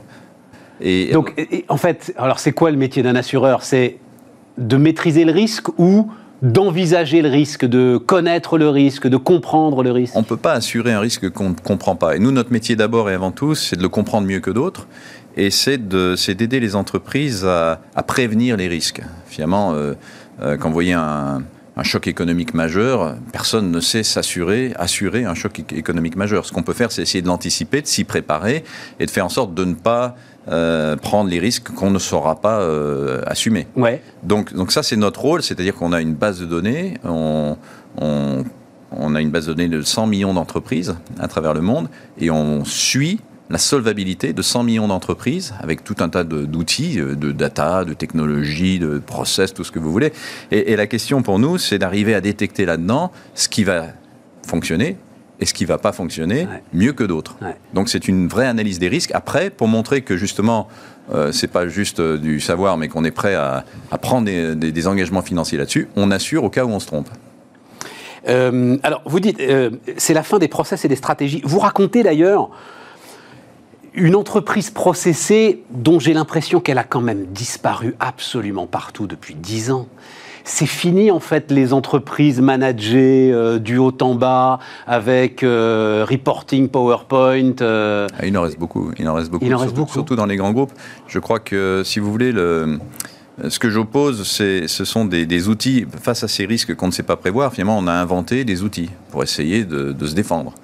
[0.81, 1.33] Et, Donc,
[1.67, 3.63] en fait, alors c'est quoi le métier d'un assureur?
[3.63, 3.97] C'est
[4.57, 6.09] de maîtriser le risque ou
[6.41, 10.53] d'envisager le risque, de connaître le risque, de comprendre le risque On ne peut pas
[10.53, 12.15] assurer un risque qu'on ne comprend pas.
[12.15, 14.87] Et nous, notre métier d'abord et avant tout, c'est de le comprendre mieux que d'autres.
[15.35, 19.01] Et c'est d'aider les entreprises à, prévenir les risques.
[19.27, 19.93] Finalement, euh,
[20.41, 21.43] euh, quand vous voyez un,
[21.79, 26.45] un choc économique majeur, personne ne sait s'assurer, assurer un choc économique majeur.
[26.45, 28.63] Ce qu'on peut faire, c'est essayer de l'anticiper, de s'y préparer
[28.99, 30.15] et de faire en sorte de ne pas
[30.47, 33.67] euh, prendre les risques qu'on ne saura pas euh, assumer.
[33.75, 34.01] Ouais.
[34.23, 37.57] Donc, donc ça, c'est notre rôle, c'est-à-dire qu'on a une base de données, on,
[38.91, 42.31] on a une base de données de 100 millions d'entreprises à travers le monde et
[42.31, 47.31] on suit la solvabilité de 100 millions d'entreprises avec tout un tas d'outils, euh, de,
[47.31, 50.13] data, de technologies, de process, tout ce que vous voulez.
[50.51, 53.87] Et, la question pour nous, c'est d'arriver à détecter là-dedans ce qui va
[54.45, 54.97] fonctionner
[55.39, 57.37] et ce qui va pas fonctionner mieux que d'autres.
[57.73, 59.11] Donc c'est une vraie analyse des risques.
[59.13, 60.67] Après, pour montrer que justement,
[61.13, 63.63] euh, c'est pas juste euh, du savoir, mais qu'on est prêt à,
[64.01, 67.09] prendre des, engagements financiers là-dessus, on assure au cas où on se trompe.
[68.27, 69.41] Euh, alors, vous dites,
[69.97, 71.41] c'est la fin des process et des stratégies.
[71.45, 72.49] Vous racontez d'ailleurs
[73.93, 79.71] une entreprise processée dont j'ai l'impression qu'elle a quand même disparu absolument partout depuis dix
[79.71, 79.87] ans.
[80.51, 84.57] C'est fini en fait les entreprises managées euh, du haut en bas
[84.87, 87.53] avec euh, reporting PowerPoint.
[87.61, 88.07] Euh.
[88.17, 88.91] Ah, il en reste beaucoup.
[88.97, 89.45] Il en reste beaucoup.
[89.45, 89.93] Il en reste surtout, beaucoup.
[89.93, 90.71] Surtout dans les grands groupes.
[91.07, 92.79] Je crois que si vous voulez le
[93.47, 97.15] Ce que j'oppose, ce sont des, outils face à ces risques qu'on ne sait pas
[97.15, 97.53] prévoir.
[97.53, 100.55] Finalement, on a inventé des outils pour essayer de, se défendre.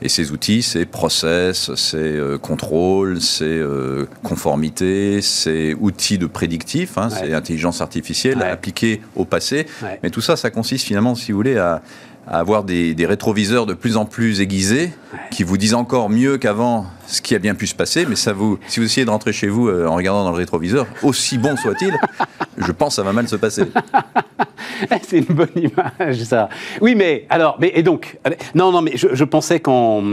[0.00, 6.98] Et ces outils, c'est process, c'est euh, contrôle, c'est euh, conformité, c'est outils de prédictif,
[6.98, 9.66] hein, c'est intelligence artificielle appliquée au passé.
[10.02, 11.82] Mais tout ça, ça consiste finalement, si vous voulez, à,
[12.28, 14.90] à avoir des, rétroviseurs de plus en plus aiguisés
[15.30, 18.06] qui vous disent encore mieux qu'avant ce qui a bien pu se passer.
[18.06, 20.36] Mais ça vous, si vous essayez de rentrer chez vous euh, en regardant dans le
[20.36, 21.96] rétroviseur, aussi bon soit-il,
[22.58, 23.64] je pense que ça va mal se passer.
[25.02, 26.48] C'est une bonne image, ça.
[26.80, 28.18] Oui, mais alors, mais et donc,
[28.54, 30.04] non, non, mais je, pensais quand,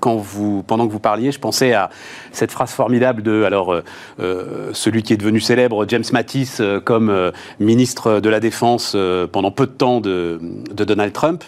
[0.00, 1.90] quand vous, pendant que vous parliez, je pensais à
[2.32, 3.84] cette phrase formidable de, alors, euh,
[4.18, 8.96] euh, celui qui est devenu célèbre, James Mattis, comme ministre de la Défense
[9.30, 10.40] pendant peu de temps de,
[10.72, 11.44] de Donald Trump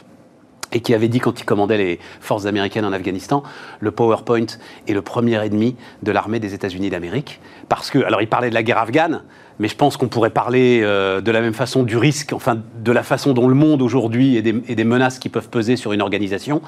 [0.73, 3.43] et qui avait dit quand il commandait les forces américaines en Afghanistan,
[3.81, 4.47] le PowerPoint
[4.87, 7.41] est le premier ennemi de l'armée des États-Unis d'Amérique.
[7.69, 9.23] Parce que, alors il parlait de la guerre afghane,
[9.59, 12.93] mais je pense qu'on pourrait parler euh, de la même façon du risque, enfin de
[12.93, 16.63] la façon dont le monde aujourd'hui et, des, menaces qui peuvent peser sur une organisation.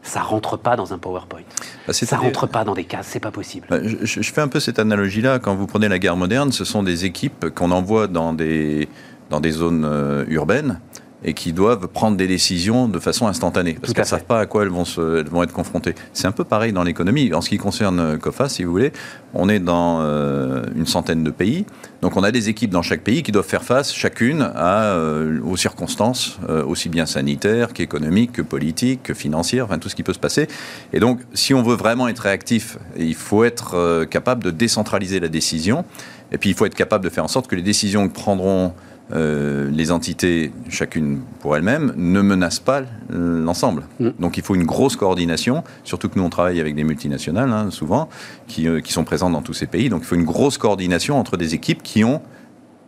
[0.00, 1.42] Ça rentre pas dans un PowerPoint.
[1.86, 3.66] Bah, ça rentre pas dans des cases, c'est pas possible.
[3.68, 5.40] Bah, je, je, fais un peu cette analogie-là.
[5.40, 8.88] Quand vous prenez la guerre moderne, ce sont des équipes qu'on envoie dans des,
[9.28, 10.80] dans des zones euh, urbaines
[11.24, 14.46] et qui doivent prendre des décisions de façon instantanée, parce qu'elles ne savent pas à
[14.46, 15.94] quoi elles vont, se, vont être confrontées.
[16.12, 17.32] C'est un peu pareil dans l'économie.
[17.34, 18.92] En ce qui concerne euh, COFA, si vous voulez,
[19.34, 21.66] on est dans euh, une centaine de pays,
[22.02, 25.40] donc on a des équipes dans chaque pays qui doivent faire face chacune à, euh,
[25.42, 30.12] aux circonstances, aussi bien sanitaires qu'économiques, que politiques, que financières, enfin tout ce qui peut
[30.12, 30.46] se passer.
[30.92, 35.28] Et donc, si on veut vraiment être réactif, il faut être capable de décentraliser la
[35.28, 35.84] décision,
[36.32, 38.72] et puis il faut être capable de faire en sorte que les décisions que prendront
[39.14, 43.84] euh, les entités, chacune pour elle-même, ne menacent pas l'ensemble.
[44.00, 44.10] Mm.
[44.18, 47.70] Donc il faut une grosse coordination, surtout que nous on travaille avec des multinationales, hein,
[47.70, 48.08] souvent,
[48.46, 49.88] qui, euh, qui, sont présentes dans tous ces pays.
[49.88, 52.20] Donc il faut une grosse coordination entre des équipes qui ont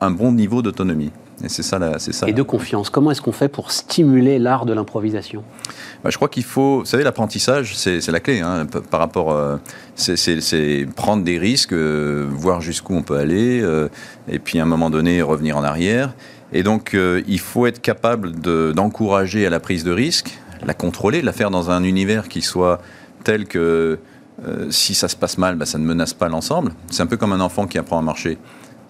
[0.01, 1.11] un bon niveau d'autonomie.
[1.43, 2.29] Et c'est ça, c'est ça.
[2.29, 2.91] Et de confiance.
[2.91, 5.43] Comment est-ce qu'on fait pour stimuler l'art de l'improvisation?
[6.05, 8.41] Bah, Je crois qu'il faut, vous savez, l'apprentissage, c'est la clé.
[8.41, 9.57] Hein, par rapport, euh,
[9.95, 13.89] c'est prendre des risques, euh, voir jusqu'où on peut aller, euh,
[14.29, 16.13] et puis à un moment donné revenir en arrière.
[16.53, 16.97] Et donc,
[17.29, 21.71] il faut être capable d'encourager à la prise de risque, la contrôler, la faire dans
[21.71, 22.81] un univers qui soit
[23.23, 24.01] tel que
[24.71, 26.73] si ça se passe mal, bah, ça ne menace pas l'ensemble.
[26.91, 28.37] C'est un peu comme un enfant qui apprend à marcher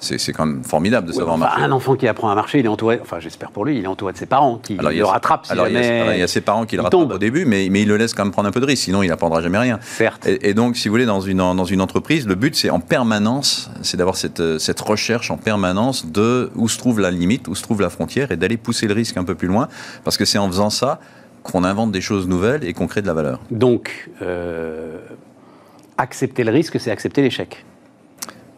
[0.01, 1.63] c'est quand même formidable de savoir marcher.
[1.63, 3.89] Un enfant qui apprend à marcher, il est entouré, enfin j'espère pour lui, il est
[3.89, 6.77] entouré de ses parents qui le rattrapent si alors, il, y a, ses parents qui
[6.77, 8.67] le rattrapent au début, mais, mais il le laisse quand même prendre un peu de
[8.67, 9.79] risque, sinon il n'apprendra jamais rien.
[9.83, 10.27] Certes.
[10.27, 13.71] Et, donc, si vous voulez, dans une, dans une entreprise, le but c'est en permanence,
[13.83, 17.63] c'est d'avoir cette, cette recherche en permanence de où se trouve la limite, où se
[17.63, 19.69] trouve la frontière, et d'aller pousser le risque un peu plus loin,
[20.05, 21.01] parce que c'est en faisant ça
[21.43, 23.41] qu'on invente des choses nouvelles et qu'on crée de la valeur.
[23.51, 24.99] Donc, euh,
[25.99, 27.65] accepter le risque, c'est accepter l'échec.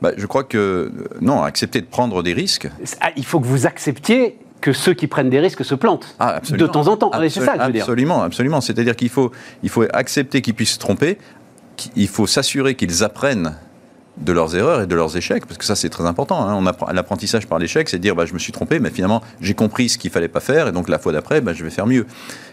[0.02, 2.68] Bah, je crois que, non, accepter de prendre des risques.
[3.00, 6.40] Ah, il faut que vous acceptiez que ceux qui prennent des risques se plantent ah,
[6.50, 7.12] de temps en temps.
[7.14, 7.82] c'est ça que je veux dire.
[7.82, 8.60] Absolument, absolument.
[8.60, 9.30] C'est-à-dire qu'il faut,
[9.62, 11.18] il faut accepter qu'ils puissent se tromper.
[11.94, 13.56] Il faut s'assurer qu'ils apprennent
[14.16, 16.46] de leurs erreurs et de leurs échecs, parce que ça c'est très important.
[16.46, 16.54] Hein.
[16.54, 19.54] On apprend l'apprentissage par l'échec, c'est dire bah, je me suis trompé, mais finalement j'ai
[19.54, 21.86] compris ce qu'il fallait pas faire, et donc la fois d'après, bah, je vais faire
[21.86, 22.06] mieux.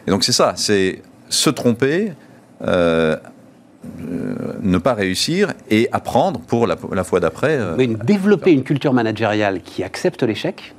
[0.08, 2.14] Et donc c'est ça, c'est se tromper,
[2.62, 3.18] euh, euh,
[4.62, 7.58] ne pas réussir et apprendre pour la, fois d'après.
[7.58, 10.76] Euh, développer une culture managériale qui accepte l'échec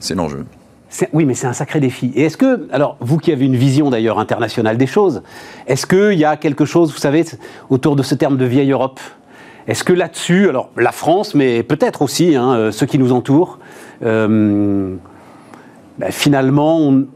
[0.00, 0.44] C'est l'enjeu.
[1.12, 2.12] Oui, mais c'est un sacré défi.
[2.14, 5.22] Et est-ce que, alors vous qui avez une vision d'ailleurs internationale des choses,
[5.66, 7.24] est-ce qu'il y a quelque chose, vous savez,
[7.68, 8.98] autour de ce terme de vieille Europe
[9.66, 13.58] Est-ce que là-dessus, alors la France, mais peut-être aussi hein, euh, ceux qui nous entourent,
[14.00, 14.98] ben,
[16.10, 17.06] finalement, on,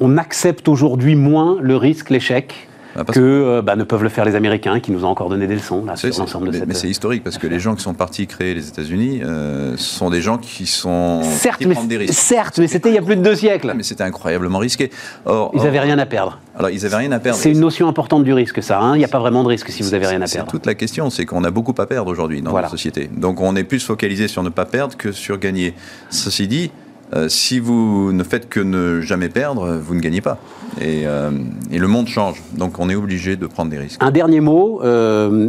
[0.00, 4.24] on accepte aujourd'hui moins le risque, l'échec bah, que euh, bah, ne peuvent le faire
[4.24, 6.66] les Américains, qui nous ont encore donné des leçons là, sur l'ensemble de cette...
[6.66, 10.10] Mais c'est historique, parce que les gens qui sont partis créer les États-Unis euh, sont
[10.10, 11.22] des gens qui sont...
[11.22, 12.14] Certes, mais, des risques.
[12.14, 13.72] certes mais c'était il y a plus de deux siècles.
[13.76, 14.90] Mais c'était incroyablement risqué.
[15.24, 16.38] Or, ils n'avaient rien à perdre.
[16.56, 17.38] Alors, ils n'avaient rien à perdre.
[17.38, 18.80] C'est une notion importante du risque, ça.
[18.80, 18.94] Hein.
[18.96, 20.50] Il n'y a pas vraiment de risque si vous n'avez rien à perdre.
[20.50, 23.08] Toute la question, c'est qu'on a beaucoup à perdre aujourd'hui dans la société.
[23.14, 25.74] Donc, on est plus focalisé sur ne pas perdre que sur gagner.
[26.10, 26.70] Ceci dit,
[27.14, 30.38] euh, si vous ne faites que ne jamais perdre, vous ne gagnez pas.
[30.80, 31.30] Et, euh,
[31.70, 32.42] le monde change.
[32.52, 34.02] Donc on est obligé de prendre des risques.
[34.02, 34.80] Un dernier mot.
[34.82, 35.48] Euh,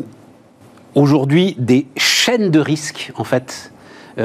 [0.95, 3.71] aujourd'hui, des chaînes de risques, en fait,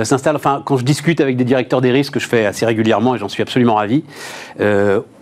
[0.03, 0.37] s'installent.
[0.37, 3.19] Enfin, quand je discute avec des directeurs des risques, que je fais assez régulièrement et
[3.19, 4.03] j'en suis absolument ravi,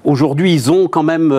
[0.05, 1.33] aujourd'hui, ils ont quand même,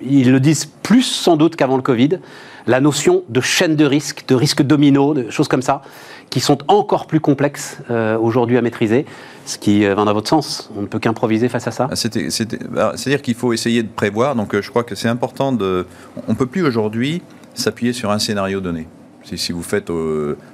[0.00, 2.20] ils le disent plus sans doute qu'avant le Covid,
[2.66, 5.82] la notion de chaîne de risques, de risques domino, de choses comme ça
[6.30, 9.06] qui sont encore plus complexes euh, aujourd'hui à maîtriser,
[9.44, 10.70] ce qui euh, va dans votre sens.
[10.76, 11.88] On ne peut qu'improviser face à ça.
[11.90, 14.34] Ah, c'est-à-dire qu'il faut essayer de prévoir.
[14.34, 15.56] Donc, euh, je crois que c'est important.
[15.56, 17.22] On ne peut plus aujourd'hui
[17.54, 18.86] s'appuyer sur un scénario donné.
[19.22, 19.90] Si, vous faites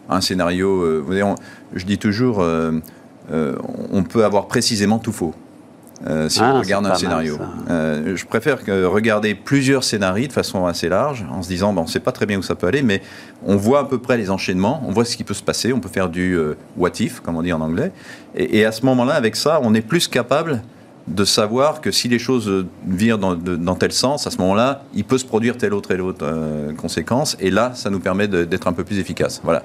[0.08, 1.22] un scénario, vous voyez,
[1.74, 2.42] je dis toujours,
[3.30, 5.34] on peut avoir précisément tout faux.
[6.06, 7.38] Euh, si Ah, on regarde un scénario.
[7.70, 11.82] Euh, je préfère que regarder plusieurs scénarios de façon assez large, en se disant, bon,
[11.82, 13.02] on ne sait pas très bien où ça peut aller, mais
[13.46, 15.80] on voit à peu près les enchaînements, on voit ce qui peut se passer, on
[15.80, 17.92] peut faire du euh, what if, comme on dit en anglais.
[18.34, 20.62] Et, et à ce moment-là, avec ça, on est plus capable
[21.08, 24.82] de savoir que si les choses virent dans, de- dans tel sens, à ce moment-là,
[24.94, 26.24] il peut se produire telle autre et l'autre
[26.76, 27.36] conséquence.
[27.40, 29.40] Et là, ça nous permet d'être un peu plus efficace.
[29.44, 29.62] Voilà.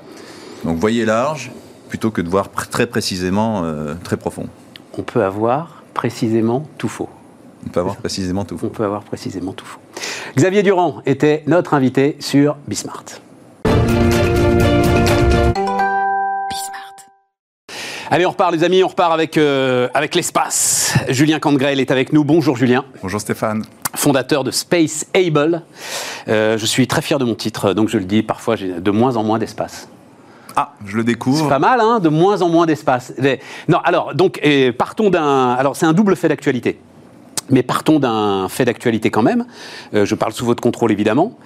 [0.66, 1.52] Donc, voyez large
[1.90, 3.64] plutôt que de voir pr- très précisément,
[4.04, 4.48] très profond.
[4.98, 7.10] On peut avoir précisément tout faux.
[7.66, 8.58] On peut avoir précisément tout.
[8.64, 9.80] On peut avoir précisément tout faux.
[10.38, 13.04] Xavier Durand était notre invité sur Bismart.
[18.10, 20.94] Allez, on repart les amis, on repart avec, euh, avec l'espace.
[21.10, 22.24] Julien Candgrel est avec nous.
[22.24, 23.64] Bonjour Julien, Bonjour Stéphane.
[23.96, 25.64] fondateur de Space Able.
[26.30, 28.92] Euh, je suis très fier de mon titre, donc je le dis, parfois j'ai de
[28.92, 29.90] moins en moins d'espace.
[30.60, 31.48] Ah, je le C'est découvre.
[31.48, 33.14] pas mal, hein, de moins en moins d'espace.
[33.70, 34.42] Non, alors, donc,
[34.78, 35.54] partons d'un.
[35.54, 36.80] Alors, c'est un double fait d'actualité.
[37.50, 39.46] Mais partons d'un fait d'actualité quand même.
[39.94, 41.38] Euh, je parle sous votre contrôle, évidemment.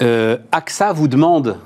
[0.00, 1.58] Euh, AXA vous demande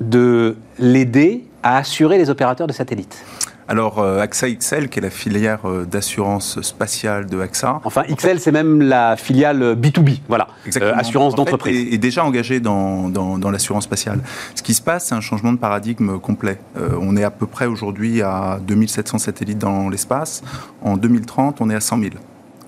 [0.00, 3.24] de l'aider à assurer les opérateurs de satellites.
[3.70, 7.80] Alors, euh, AXA XL, qui est la filière euh, d'assurance spatiale de AXA.
[7.84, 10.48] Enfin, XL, c'est même la filiale B2B, voilà.
[10.66, 10.92] Exactement.
[10.96, 11.86] Euh, assurance En fait, d'entreprise.
[11.88, 14.18] est, est déjà engagé dans, dans- dans l'assurance spatiale.
[14.56, 16.58] Ce qui se passe, c'est un changement de paradigme complet.
[16.76, 20.42] Euh, on est à peu près aujourd'hui à 2700 satellites dans l'espace.
[20.82, 22.10] En 2030, on est à 100 000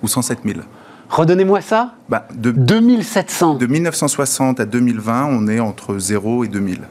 [0.05, 0.61] ou 107 000.
[1.09, 1.95] Redonnez-moi ça.
[2.09, 3.55] Bah, de, 2700.
[3.57, 6.83] de 1960 à 2020, on est entre 0 et 2000.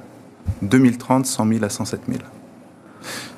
[0.63, 2.19] 2030, 100 000 à 107 000.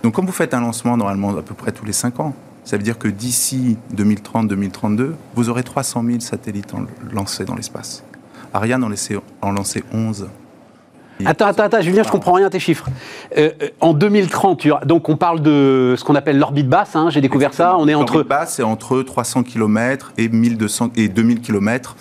[0.04, 2.34] Donc, comme vous faites un lancement normalement à peu près tous les 5 ans,
[2.66, 6.74] ça veut dire que d'ici 2030-2032, vous aurez 300 000 satellites
[7.14, 8.04] lancés dans l'espace.
[8.54, 8.90] Ariane en,
[9.42, 10.28] en lancé 11.
[11.20, 12.88] Et- Attends, attends, attends, Julien, je comprends rien à tes chiffres.
[13.38, 16.96] Euh, euh, en 2030, tu as- donc on parle de ce qu'on appelle l'orbite basse,
[16.96, 18.14] hein, j'ai découvert ça, on est entre...
[18.16, 21.96] L'orbite basse, c'est entre 300 km et, 1200, et 2000 km.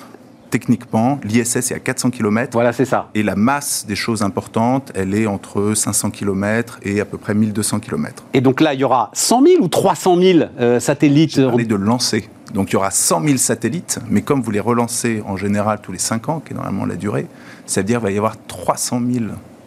[0.52, 2.50] Techniquement, l'ISS est à 400 km.
[2.52, 3.08] Voilà, c'est ça.
[3.14, 7.32] Et la masse des choses importantes, elle est entre 500 km et à peu près
[7.32, 8.24] 1200 km.
[8.34, 11.64] Et donc là, il y aura 100 000 ou 300 000 euh, satellites J'ai parlé
[11.64, 12.28] de lancer.
[12.52, 15.90] Donc il y aura 100 000 satellites, mais comme vous les relancez en général tous
[15.90, 17.28] les 5 ans, qui est normalement la durée,
[17.64, 19.24] ça veut dire qu'il va y avoir 300 000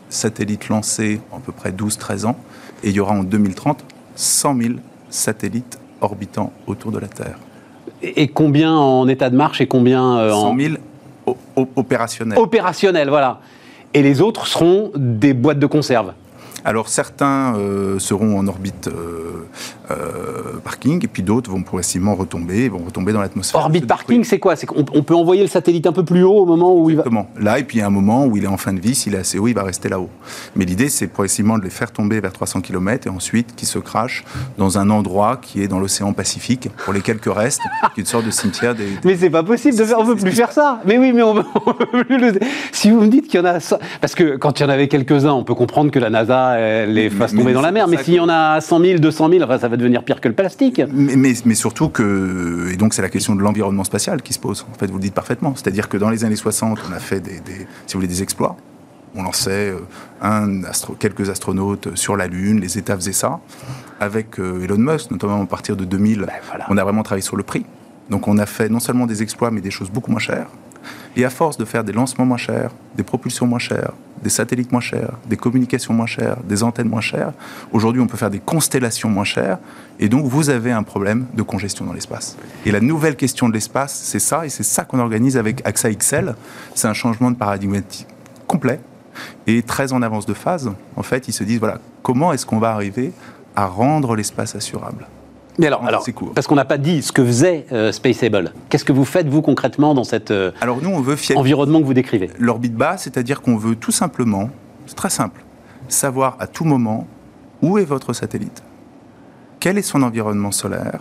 [0.09, 2.37] satellites lancés en à peu près 12-13 ans,
[2.83, 4.73] et il y aura en 2030 100 000
[5.09, 7.39] satellites orbitant autour de la Terre.
[8.03, 10.73] Et combien en état de marche et combien euh, en 100 000
[11.25, 12.37] o- o- opérationnels.
[12.37, 13.39] opérationnels, voilà.
[13.93, 16.13] Et les autres seront des boîtes de conserve.
[16.65, 19.45] Alors certains euh, seront en orbite euh,
[19.91, 23.61] euh, parking, et puis d'autres vont progressivement retomber, vont retomber dans l'atmosphère.
[23.61, 24.55] Orbite parking, c'est quoi?
[24.55, 26.95] C'est qu'on on peut envoyer le satellite un peu plus haut au moment où il
[26.95, 27.01] va...
[27.03, 27.29] Exactement.
[27.39, 28.95] Là, et puis il y a un moment où il est en fin de vie,
[28.95, 30.09] s'il est assez haut, il va rester là-haut.
[30.55, 33.77] Mais l'idée, c'est progressivement de les faire tomber vers 300 km et ensuite qu'ils se
[33.77, 34.23] crachent
[34.57, 37.61] dans un endroit qui est dans l'océan Pacifique, pour les quelques restes,
[37.93, 38.85] qui est une sorte de cimetière des.
[38.85, 40.81] des- Mais c'est pas possible, de faire, on peut plus faire ça.
[40.85, 42.39] Mais oui, mais on, on peut plus le-
[42.71, 43.59] Si vous me dites qu'il y en a...
[44.01, 46.93] Parce que quand il y en avait quelques-uns, on peut comprendre que la NASA elle
[46.93, 47.87] les fasse tomber dans la mer.
[47.87, 50.27] Mais s'il y en a 100 000, 200 000, enfin, ça va devenir pire que
[50.27, 50.81] le plastique.
[50.91, 54.39] Mais, mais, mais surtout que, et donc c'est la question de l'environnement spatial qui se
[54.39, 54.65] pose.
[54.73, 55.53] En fait, vous le dites parfaitement.
[55.55, 58.21] C'est-à-dire que dans les années 60, on a fait des, des- si vous voulez, des
[58.23, 58.55] exploits.
[59.17, 59.77] On lançait euh,
[60.21, 63.39] un astro- quelques astronautes sur la Lune, les États faisaient ça.
[63.99, 66.65] Avec euh, Elon Musk, notamment à partir de 2000, Ben voilà.
[66.69, 67.65] on a vraiment travaillé sur le prix.
[68.09, 70.47] Donc on a fait non seulement des exploits, mais des choses beaucoup moins chères.
[71.17, 74.71] Et à force de faire des lancements moins chers, des propulsions moins chères, des satellites
[74.71, 77.31] moins chers, des communications moins chères, des antennes moins chères,
[77.71, 79.59] aujourd'hui on peut faire des constellations moins chères,
[79.99, 82.35] et donc vous avez un problème de congestion dans l'espace.
[82.65, 85.93] Et la nouvelle question de l'espace, c'est ça, et c'est ça qu'on organise avec AXA
[85.93, 86.35] XL.
[86.73, 87.81] C'est un changement de paradigme
[88.47, 88.79] complet
[89.47, 90.71] et très en avance de phase.
[90.95, 93.13] En fait, ils se disent, voilà, comment est-ce qu'on va arriver
[93.55, 95.07] à rendre l'espace assurable?
[95.57, 96.33] Mais alors, alors c'est court.
[96.33, 98.53] parce qu'on n'a pas dit ce que faisait euh, Spaceable.
[98.69, 101.85] Qu'est-ce que vous faites, vous, concrètement, dans cet euh, Alors nous, on veut environnement que
[101.85, 104.49] vous décrivez l'orbite basse, c'est-à-dire qu'on veut tout simplement,
[104.85, 105.43] c'est très simple,
[105.87, 107.07] savoir à tout moment
[107.61, 108.63] où est votre satellite,
[109.59, 110.99] quel est son environnement solaire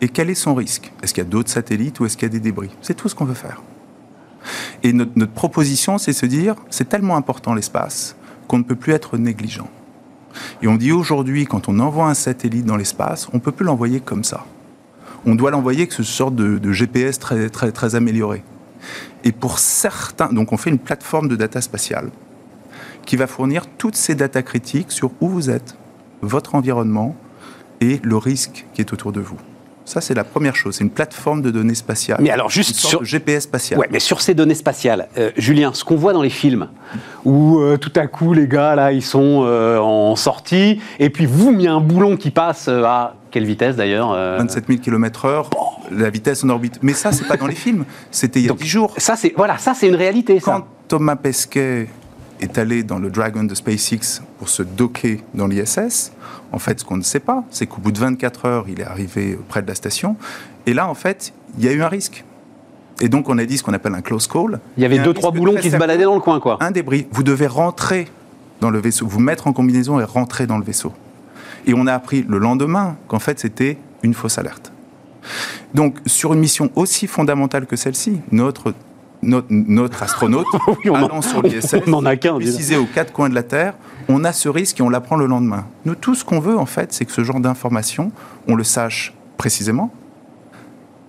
[0.00, 0.92] et quel est son risque?
[1.02, 2.70] Est-ce qu'il y a d'autres satellites ou est-ce qu'il y a des débris?
[2.82, 3.62] C'est tout ce qu'on veut faire.
[4.82, 8.16] Et notre, notre proposition, c'est se dire, c'est tellement important l'espace
[8.48, 9.68] qu'on ne peut plus être négligent.
[10.62, 13.66] Et on dit aujourd'hui, quand on envoie un satellite dans l'espace, on ne peut plus
[13.66, 14.44] l'envoyer comme ça.
[15.24, 18.42] On doit l'envoyer avec ce sorte de, GPS très, très, très amélioré.
[19.24, 22.10] Et pour certains, donc on fait une plateforme de data spatiale
[23.06, 25.76] qui va fournir toutes ces datas critiques sur où vous êtes,
[26.22, 27.16] votre environnement
[27.80, 29.38] et le risque qui est autour de vous.
[29.84, 30.76] Ça, c'est la première chose.
[30.76, 32.18] C'est une plateforme de données spatiales.
[32.22, 33.80] Mais alors, juste Une sorte sur- de GPS spatial.
[33.80, 36.68] Ouais, mais sur ces données spatiales, euh, Julien, ce qu'on voit dans les films,
[37.24, 41.26] où euh, tout à coup les gars là, ils sont euh, en sortie, et puis
[41.26, 44.78] vous, il y a un boulon qui passe à quelle vitesse d'ailleurs euh, 27 000
[44.80, 45.46] km/h,
[45.90, 46.78] la vitesse en orbite.
[46.82, 47.84] Mais ça, c'est pas dans les films.
[48.10, 48.94] C'était il y a Donc, 10 jours.
[48.98, 50.38] Ça, c'est voilà, ça c'est une réalité.
[50.38, 50.52] Ça.
[50.52, 51.88] Quand Thomas Pesquet
[52.42, 56.12] est allé dans le Dragon de SpaceX pour se docker dans l'ISS,
[56.52, 58.84] en fait, ce qu'on ne sait pas, c'est qu'au bout de 24 heures, il est
[58.84, 60.16] arrivé près de la station.
[60.66, 62.24] Et là, en fait, il y a eu un risque.
[63.00, 64.60] Et donc, on a dit ce qu'on appelle un close call.
[64.76, 66.58] Il y avait deux trois boulons qui se baladaient dans le coin, quoi.
[66.60, 67.06] un débris.
[67.10, 68.06] Vous devez rentrer
[68.62, 70.92] dans le vaisseau, vous mettre en combinaison et rentrer dans le vaisseau.
[71.66, 74.72] Et on a appris le lendemain qu'en fait c'était une fausse alerte.
[75.74, 78.72] Donc sur une mission aussi fondamentale que celle-ci, notre,
[79.22, 81.74] notre, notre astronaute Oui, on en- allant sur l'ISS,
[82.06, 82.52] a qu'un, dis donc.
[82.54, 83.74] précisé aux quatre coins de la Terre,
[84.08, 85.66] on a ce risque et on l'apprend le lendemain.
[85.84, 88.10] Nous, tout ce qu'on veut en fait, c'est que ce genre d'information,
[88.48, 89.92] on le sache précisément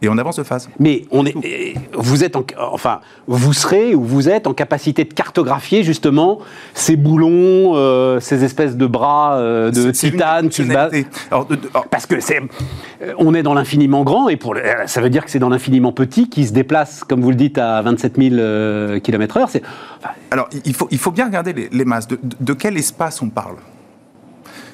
[0.04, 0.70] et on avance de phase.
[0.80, 5.06] Mais on est, euh, vous êtes, en, enfin, vous serez ou vous êtes en capacité
[5.06, 6.40] de cartographier justement
[6.74, 10.92] ces boulons, euh, ces espèces de bras euh, de titane qui se battent.
[10.94, 11.10] fonctionnalité.
[11.32, 12.42] Alors, de- de- alors, Parce que c'est,
[13.02, 15.50] euh, on est dans l'infiniment grand et pour le- ça veut dire que c'est dans
[15.50, 19.46] l'infiniment petit qui se déplace, comme vous le dites, à 27 000 euh, km/h.
[19.50, 19.62] C'est,
[20.00, 22.08] enfin, Alors, il faut, il faut bien regarder les, les masses.
[22.08, 23.56] De, de- de quel espace on parle?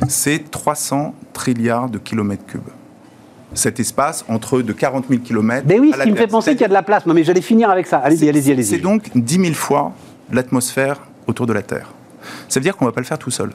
[0.08, 2.62] C'est 300 trilliards de kilomètres cubes.
[3.54, 5.66] Cet espace entre de 40 000 kilomètres.
[5.68, 7.06] mais oui, à ce qui me fait penser qu'il y a de la place.
[7.06, 7.98] Non, mais j'allais finir avec ça.
[7.98, 8.66] Allez-y, C'est- allez-y, allez-y.
[8.66, 9.92] C'est donc 10 000 fois
[10.32, 11.92] l'atmosphère autour de la Terre.
[12.48, 13.50] Ça veut dire qu'on ne va pas le faire tout seul.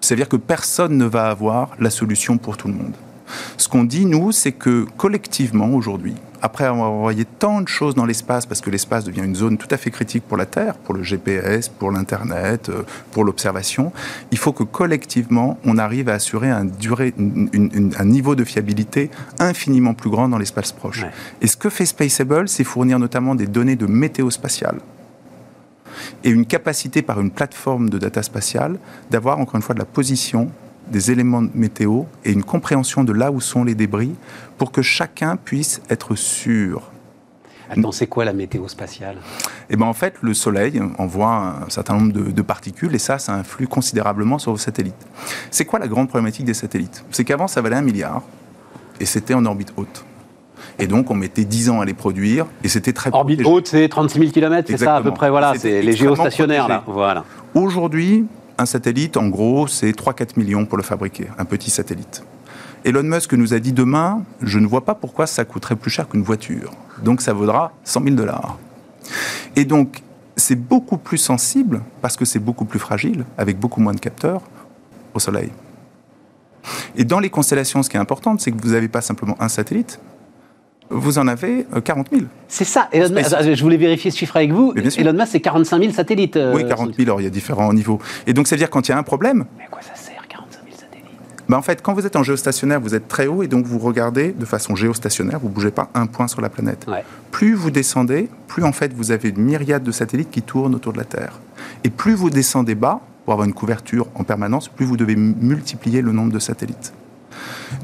[0.00, 2.94] Ça veut dire que personne ne va avoir la solution pour tout le monde.
[3.56, 8.06] Ce qu'on dit, nous, c'est que collectivement, aujourd'hui, après avoir envoyé tant de choses dans
[8.06, 10.94] l'espace, parce que l'espace devient une zone tout à fait critique pour la Terre, pour
[10.94, 13.90] le GPS, pour l'Internet, euh, pour l'observation,
[14.30, 18.36] il faut que collectivement, on arrive à assurer un, durée, une- une- une- un niveau
[18.36, 19.10] de fiabilité
[19.40, 21.02] infiniment plus grand dans l'espace proche.
[21.02, 21.10] Ouais.
[21.42, 24.78] Et ce que fait Spaceable, c'est fournir notamment des données de météo spatiale
[26.22, 28.78] et une capacité par une plateforme de data spatiale
[29.10, 30.50] d'avoir encore une fois de la position
[30.90, 34.14] des éléments de météo et une compréhension de là où sont les débris
[34.56, 36.90] pour que chacun puisse être sûr.
[37.70, 39.18] Attends, c'est quoi la météo spatiale?
[39.68, 43.18] Et ben en fait, le Soleil envoie un certain nombre de, de particules et ça,
[43.18, 45.06] ça influe considérablement sur vos satellites.
[45.50, 47.04] C'est quoi la grande problématique des satellites?
[47.10, 48.22] C'est qu'avant, ça valait un milliard
[49.00, 50.04] et c'était en orbite haute.
[50.78, 53.56] Et donc, on mettait 10 ans à les produire et c'était très Orbite protégé.
[53.56, 55.28] haute, c'est 36 000 km, c'est ça à peu près.
[55.28, 56.84] Voilà, c'est les géostationnaires là.
[56.86, 57.24] Voilà.
[57.54, 58.26] Aujourd'hui,
[58.58, 62.24] un satellite, en gros, c'est 3-4 millions pour le fabriquer, un petit satellite.
[62.84, 66.08] Elon Musk nous a dit demain, je ne vois pas pourquoi ça coûterait plus cher
[66.08, 66.72] qu'une voiture.
[67.02, 68.58] Donc ça vaudra 100 000 dollars.
[69.56, 70.02] Et donc,
[70.36, 74.42] c'est beaucoup plus sensible, parce que c'est beaucoup plus fragile, avec beaucoup moins de capteurs,
[75.14, 75.50] au Soleil.
[76.96, 79.48] Et dans les constellations, ce qui est important, c'est que vous n'avez pas simplement un
[79.48, 80.00] satellite,
[80.90, 82.22] vous en avez euh, 40 000.
[82.48, 82.88] C'est ça.
[82.92, 84.72] Elon Musk- je voulais vérifier ce chiffre avec vous.
[84.96, 86.36] Elon Musk, c'est 45 000 satellites.
[86.36, 87.98] euh, oui, 40 000, alors il y a différents niveaux.
[88.26, 89.94] Et donc, ça veut dire quand il y a un problème, Mais à quoi ça
[89.94, 91.04] sert, 45 000 satellites?
[91.48, 93.78] Ben, en fait, quand vous êtes en géostationnaire, vous êtes très haut et donc vous
[93.78, 96.86] regardez de façon géostationnaire, vous ne bougez pas un point sur la planète.
[96.88, 97.04] Ouais.
[97.30, 100.92] Plus vous descendez, plus en fait vous avez une myriade de satellites qui tournent autour
[100.94, 101.38] de la Terre.
[101.84, 106.00] Et plus vous descendez bas, pour avoir une couverture en permanence, plus vous devez multiplier
[106.00, 106.94] le nombre de satellites.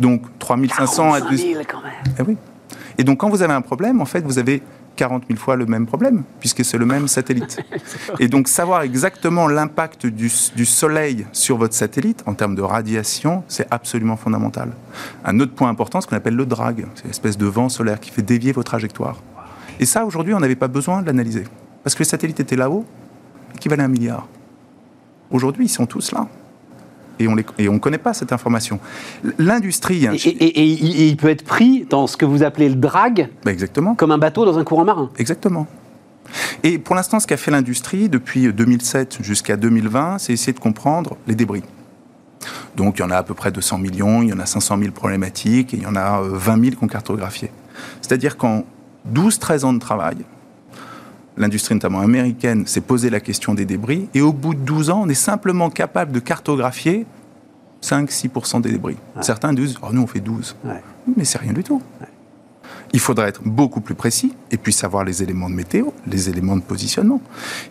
[0.00, 1.36] Donc 3500 à 45 2...
[1.36, 1.92] 000 quand même.
[2.18, 2.36] Eh oui.
[2.98, 4.62] Et donc quand vous avez un problème, en fait, vous avez
[4.96, 7.58] 40 000 fois le même problème, puisque c'est le même satellite.
[8.20, 13.42] Et donc savoir exactement l'impact du, du Soleil sur votre satellite en termes de radiation,
[13.48, 14.70] c'est absolument fondamental.
[15.24, 18.10] Un autre point important, ce qu'on appelle le drag, c'est l'espèce de vent solaire qui
[18.10, 19.20] fait dévier vos trajectoires.
[19.80, 21.44] Et ça, aujourd'hui, on n'avait pas besoin de l'analyser,
[21.82, 22.84] parce que les satellites étaient là-haut,
[23.58, 24.28] qui valaient un milliard.
[25.30, 26.28] Aujourd'hui, ils sont tous là.
[27.18, 28.80] Et on ne connaît pas cette information.
[29.38, 30.04] L'industrie...
[30.06, 32.74] Et, et- et- et- et il peut être pris dans ce que vous appelez le
[32.76, 33.94] drag, bah, exactement.
[33.94, 35.10] comme un bateau dans un courant marin.
[35.18, 35.66] Exactement.
[36.62, 41.16] Et pour l'instant, ce qu'a fait l'industrie depuis 2007 jusqu'à 2020, c'est essayer de comprendre
[41.28, 41.62] les débris.
[42.76, 44.78] Donc il y en a à peu près 200 millions, il y en a 500
[44.78, 47.52] 000 problématiques, et il y en a euh, 20 000 qu'on cartographiait.
[48.00, 48.64] C'est-à-dire qu'en
[49.12, 50.16] 12-13 ans de travail,
[51.36, 55.02] l'industrie notamment américaine s'est posé la question des débris, et au bout de 12 ans,
[55.04, 57.06] on est simplement capable de cartographier
[57.82, 58.96] 5-6% des débris.
[59.20, 60.56] Certains disent, oh nous on fait 12.
[60.64, 60.82] Ouais.
[61.16, 61.82] Mais c'est rien du tout.
[62.94, 66.56] Il faudrait être beaucoup plus précis et puis savoir les éléments de météo, les éléments
[66.56, 67.20] de positionnement.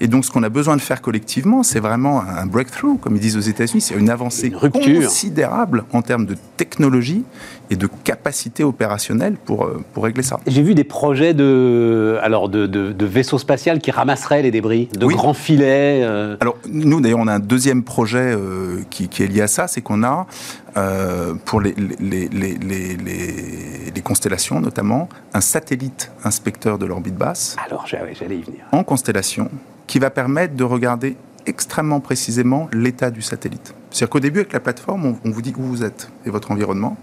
[0.02, 3.22] Et donc, ce qu'on a besoin de faire collectivement, c'est vraiment un breakthrough, comme ils
[3.22, 4.60] disent aux États-Unis, c'est une avancée Une
[5.06, 7.24] considérable en termes de technologie
[7.70, 10.42] et de capacité opérationnelle pour, euh, pour régler ça.
[10.46, 14.90] J'ai vu des projets de, alors de, de- de vaisseaux spatials qui ramasseraient les débris,
[15.00, 15.16] de Oui.
[15.16, 16.02] grands filets.
[16.04, 19.48] euh, Alors, nous, d'ailleurs, on a un deuxième projet euh, qui, qui est lié à
[19.48, 20.28] ça, c'est qu'on a
[20.76, 27.56] euh, pour les, les, les, les, constellations notamment, un satellite inspecteur de l'orbite basse.
[27.66, 28.66] Alors j'allais y venir.
[28.72, 29.50] En constellation,
[29.88, 33.74] qui va permettre de regarder extrêmement précisément l'état du satellite.
[33.90, 36.98] C'est-à-dire qu'au début, avec la plateforme, on, vous dit où vous êtes et votre environnement.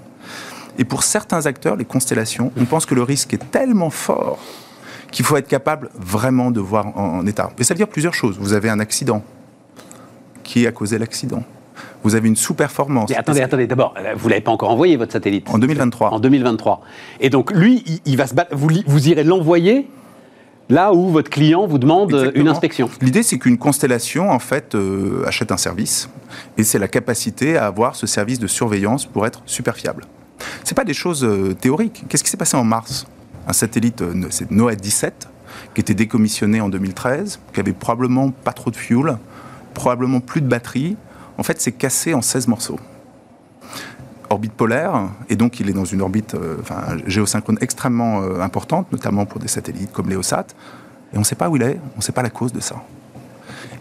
[0.79, 4.39] Et pour certains acteurs, les constellations, on pense que le risque est tellement fort
[5.11, 7.51] qu'il faut être capable vraiment de voir en, état.
[7.59, 8.39] Et ça veut dire plusieurs choses.
[8.39, 9.23] Vous avez un accident.
[10.43, 11.45] Qui a causé l'accident
[12.03, 13.11] vous avez une sous-performance.
[13.11, 16.11] Mais attendez, attendez, d'abord, euh, vous ne l'avez pas encore envoyé, votre satellite En 2023.
[16.11, 16.81] En 2023.
[17.20, 18.55] Et donc, lui, il, va se battre.
[18.55, 19.89] Vous, vous irez l'envoyer
[20.70, 22.89] là où votre client vous demande une inspection.
[23.03, 26.09] L'idée, c'est qu'une constellation, en fait, euh, achète un service,
[26.57, 30.07] et c'est la capacité à avoir ce service de surveillance pour être super fiable.
[30.64, 32.05] Ce pas des choses euh, théoriques.
[32.09, 33.07] Qu'est-ce qui s'est passé en mars?
[33.47, 35.28] Un satellite, euh, c'est NOAA 17,
[35.74, 39.18] qui était décommissionné en 2013, qui avait probablement pas trop de fuel,
[39.74, 40.97] probablement plus de batterie.
[41.41, 42.78] En fait, c'est cassé en 16 morceaux
[44.28, 46.59] orbite polaire, et donc il est dans une orbite euh,
[47.07, 50.45] géosynchrone extrêmement euh, importante, notamment pour des satellites comme l'EOSAT,
[51.12, 52.61] et on ne sait pas où il est, on ne sait pas la cause de
[52.61, 52.76] ça.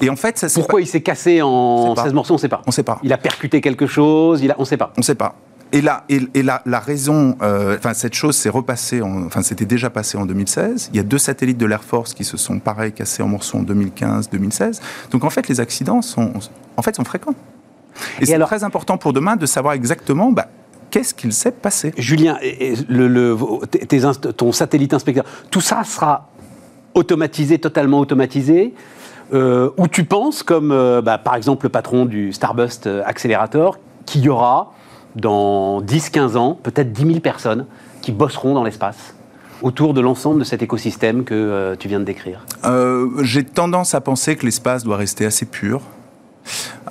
[0.02, 2.62] Et en fait, ça Pourquoi il s'est cassé en 16 morceaux On ne sait pas.
[2.66, 3.00] On sait pas.
[3.04, 4.56] Il a percuté quelque chose, il a...
[4.58, 4.92] on ne sait pas.
[4.98, 5.36] On ne sait pas.
[5.72, 9.92] Et là, et, la, la, raison, euh, enfin cette chose s'est repassée, enfin c'était déjà
[9.92, 10.90] passé en 2016.
[10.92, 13.60] Il y a deux satellites de l'Air Force qui se sont pareil cassés en morceaux
[13.60, 14.82] en 2015-2016.
[15.12, 16.34] Donc en fait, les accidents sont,
[16.76, 17.36] en fait, sont fréquents.
[18.20, 20.48] Et, c'est très important pour demain de savoir exactement bah,
[20.90, 21.94] qu'est-ce qu'il s'est passé.
[21.98, 22.40] Julien,
[22.88, 23.38] le,
[24.32, 26.30] ton satellite inspecteur, tout ça sera
[26.96, 28.74] automatisé, totalement automatisé
[29.34, 34.22] euh, Ou tu penses, comme euh, bah, par exemple le patron du Starbust Accelerator, qu'il
[34.22, 34.74] y aura
[35.16, 37.66] dans 10-15 ans peut-être 10 000 personnes
[38.02, 39.16] qui bosseront dans l'espace
[39.62, 42.46] autour de l'ensemble de cet écosystème que tu viens de décrire
[43.22, 45.82] J'ai tendance à penser que l'espace doit rester assez pur.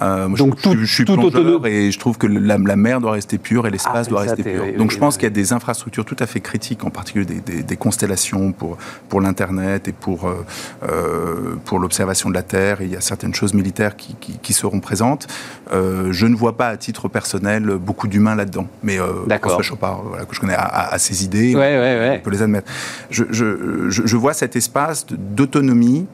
[0.02, 3.38] Euh, Donc je, tout, je, suis plongeur et je trouve que la, mer doit rester
[3.38, 4.64] pure et l'espace ah, doit rester pur.
[4.76, 7.76] Donc je pense qu'il y a des infrastructures tout à fait critiques, en particulier des,
[7.76, 8.76] constellations pour,
[9.08, 10.44] pour l'Internet et pour, euh,
[10.88, 12.80] euh, pour l'observation de la Terre.
[12.80, 15.26] Et il y a certaines choses militaires qui, qui, seront présentes.
[15.72, 18.66] je ne vois pas à titre personnel beaucoup d'humains là-dedans.
[18.82, 18.98] Mais
[19.40, 22.70] François Chopard, voilà, que je connais, à, ses idées, on peut les admettre.
[23.10, 26.06] Je, je, je vois cet espace d'autonomie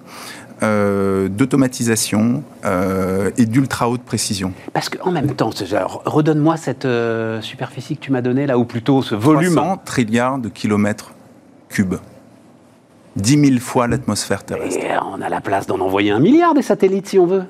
[0.62, 4.52] euh, d'automatisation euh, et d'ultra haute précision.
[4.72, 5.50] Parce qu'en même temps,
[6.04, 9.54] redonne-moi cette euh, superficie que tu m'as donnée là, ou plutôt ce volume.
[9.54, 11.12] 300 trilliards de kilomètres
[11.68, 11.96] cubes.
[13.16, 14.80] 10 000 fois l'atmosphère terrestre.
[14.80, 17.44] Et on a la place d'en envoyer un milliard des satellites si on veut.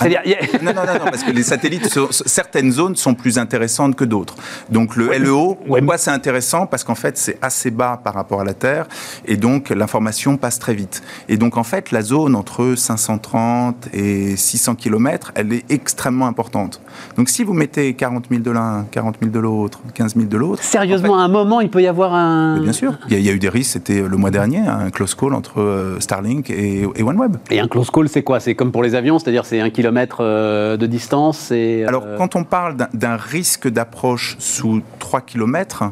[0.00, 4.34] Non, non, non, parce que les satellites, certaines zones sont plus intéressantes que d'autres.
[4.70, 6.66] Donc le LEO, pourquoi c'est intéressant?
[6.66, 8.86] Parce qu'en fait, c'est assez bas par rapport à la Terre,
[9.24, 11.02] et donc l'information passe très vite.
[11.28, 16.80] Et donc en fait, la zone entre 530 et 600 km, elle est extrêmement importante.
[17.16, 20.36] Donc si vous mettez 40 000 de l'un, 40 000 de l'autre, 15 000 de
[20.36, 20.62] l'autre...
[20.62, 22.60] Sérieusement, à un moment, il peut y avoir un...
[22.60, 22.94] bien sûr.
[23.08, 26.00] Il y, a, eu des risques, c'était le mois dernier, un close call entre euh,
[26.00, 27.36] Starlink et, et OneWeb.
[27.50, 28.40] Et un close call, c'est quoi?
[28.40, 29.83] C'est comme pour les avions, c'est-à-dire c'est un kilomètre
[30.20, 35.84] euh, de distance et, Alors, euh, quand on parle d'un risque d'approche sous 3 km,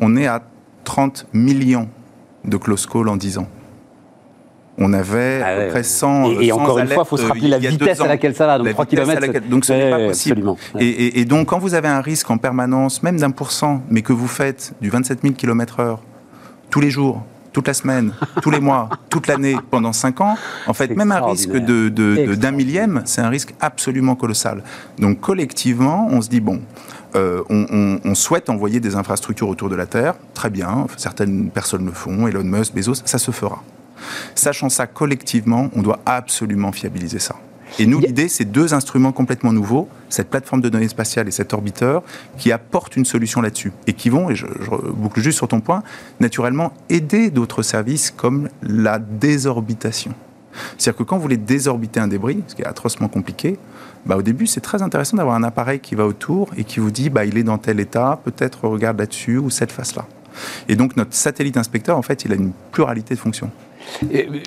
[0.00, 0.42] on est à
[0.84, 1.88] 30 millions
[2.44, 3.48] de close calls en 10 ans.
[4.76, 6.40] On avait ah ouais, 100.
[6.40, 8.58] Et, encore une fois, il faut se rappeler la vitesse à laquelle ça va.
[8.58, 9.48] Donc 3 km.
[9.48, 10.42] donc ce n'est pas possible.
[10.80, 14.02] Et, et, donc, quand vous avez un risque en permanence, même d'un pour cent, mais
[14.02, 15.98] que vous faites du 27 000 km/h
[16.70, 17.22] tous les jours,
[17.54, 20.36] toute la semaine, tous les mois, toute l'année, pendant 5 ans,
[20.66, 24.62] en fait, même un risque d'un de, millième, c'est un risque absolument colossal.
[24.98, 26.60] Donc collectivement, on se dit, bon,
[27.14, 31.92] euh, on, souhaite envoyer des infrastructures autour de la Terre, très bien, certaines personnes le
[31.92, 33.62] font, Elon Musk, Bezos, ça se fera.
[34.34, 37.36] Sachant ça collectivement, on doit absolument fiabiliser ça.
[37.78, 41.52] Et nous, l'idée, c'est deux instruments complètement nouveaux, cette plateforme de données spatiales et cet
[41.52, 42.02] orbiteur,
[42.38, 43.72] qui apportent une solution là-dessus.
[43.86, 44.46] Et qui vont, et je,
[44.94, 45.82] boucle juste sur ton point,
[46.20, 50.14] naturellement aider d'autres services comme la désorbitation.
[50.78, 53.58] C'est-à-dire que quand vous voulez désorbiter un débris, ce qui est atrocement compliqué,
[54.06, 56.92] bah, au début, c'est très intéressant d'avoir un appareil qui va autour et qui vous
[56.92, 60.06] dit bah, il est dans tel état, peut-être regarde là-dessus ou cette face-là.
[60.68, 63.50] Et donc notre satellite inspecteur, en fait, il a une pluralité de fonctions.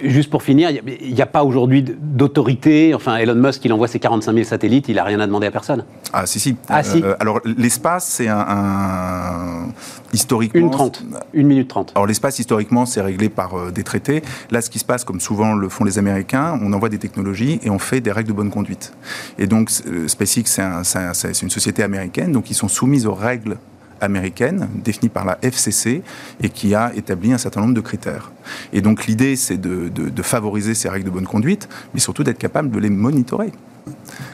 [0.03, 2.93] Juste pour finir, il n'y a, pas aujourd'hui d'autorité.
[2.93, 5.51] Enfin, Elon Musk, il envoie ses 45 000 satellites, il n'a rien à demander à
[5.51, 5.83] personne.
[6.13, 6.55] Ah, si, si.
[6.67, 7.01] Ah, si.
[7.03, 9.67] Euh, alors, l'espace, c'est un,
[10.13, 10.61] Historiquement.
[10.61, 11.03] Une 30.
[11.33, 11.91] Une minute 30.
[11.95, 14.21] Alors, l'espace, historiquement, c'est réglé par euh, des traités.
[14.51, 17.59] Là, ce qui se passe, comme souvent le font les Américains, on envoie des technologies
[17.63, 18.93] et on fait des règles de bonne conduite.
[19.37, 23.57] Et donc, euh, SpaceX, c'est une société américaine, donc ils sont soumis aux règles
[24.01, 26.01] américaine définie par la FCC
[26.41, 28.31] et qui a établi un certain nombre de critères.
[28.73, 32.69] Et donc l'idée, c'est de, favoriser ces règles de bonne conduite, mais surtout d'être capable
[32.69, 33.51] de les monitorer.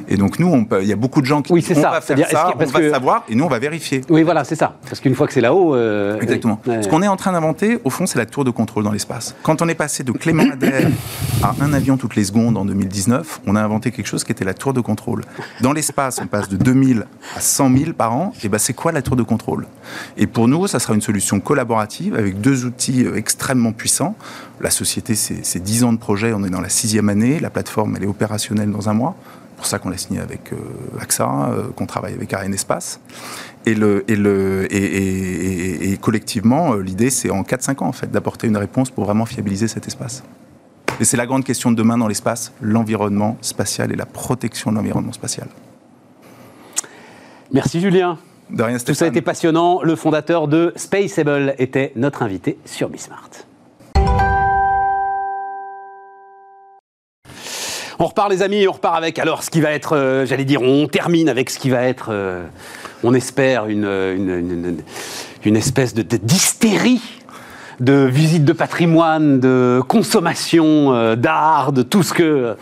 [0.07, 1.81] Et donc nous, on peut- il y a beaucoup de gens qui Oui, disent on
[1.81, 1.91] ça.
[1.91, 4.01] va faire ça, que- on va que- savoir, et nous, on va vérifier.
[4.09, 4.75] Oui, voilà, c'est ça.
[4.87, 5.75] Parce qu'une fois que c'est là-haut.
[5.75, 6.59] euh, Exactement.
[6.67, 6.83] Ouais.
[6.83, 9.35] Ce qu'on est en train d'inventer, au fond, c'est la tour de contrôle dans l'espace.
[9.43, 10.87] Quand on est passé de Clément Ader
[11.41, 14.45] à un avion toutes les secondes en 2019, on a inventé quelque chose qui était
[14.45, 15.23] la tour de contrôle.
[15.61, 18.33] Dans l'espace, on passe de 2000 à 100 000 par an.
[18.43, 19.65] Et ben, c'est quoi la tour de contrôle?
[20.17, 24.15] Et pour nous, ça sera une solution collaborative avec deux outils euh, extrêmement puissants.
[24.61, 26.33] La société, c'est c'est 10 ans de projet.
[26.33, 27.39] On est dans la sixième année.
[27.39, 29.15] La plateforme, elle est opérationnelle dans un mois.
[29.53, 30.57] C'est pour ça qu'on l'a signé avec euh,
[30.99, 32.99] AXA, euh, qu'on travaille avec Ariane Espace.
[33.65, 37.87] Et, le, et, le, et, et- et- et collectivement, euh, l'idée, c'est en 4-5 ans,
[37.87, 40.23] en fait, d'apporter une réponse pour vraiment fiabiliser cet espace.
[40.99, 44.77] Et c'est la grande question de demain dans l'espace, l'environnement spatial et la protection de
[44.77, 45.47] l'environnement spatial.
[47.51, 48.17] Merci Julien.
[48.49, 49.81] De rien, Tout ça a été passionnant.
[49.83, 53.29] Le fondateur de Spaceable était notre invité sur Bismart.
[58.03, 60.61] On repart les amis, on repart avec alors ce qui va être, euh, j'allais dire,
[60.61, 62.43] on termine avec ce qui va être, euh,
[63.01, 64.77] on espère, une, une, une-
[65.45, 66.99] une espèce de de- d'hystérie
[67.79, 72.57] de visite de patrimoine, de consommation euh, d'art, de tout ce que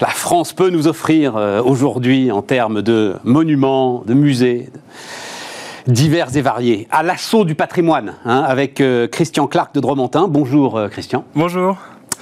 [0.00, 4.70] la France peut nous offrir euh, aujourd'hui en termes de monuments, de musées,
[5.88, 10.28] divers et variés, à l'assaut du patrimoine, hein, avec euh, Christian Clark de Dromantin.
[10.28, 11.76] Bonjour euh, Christian, Bonjour.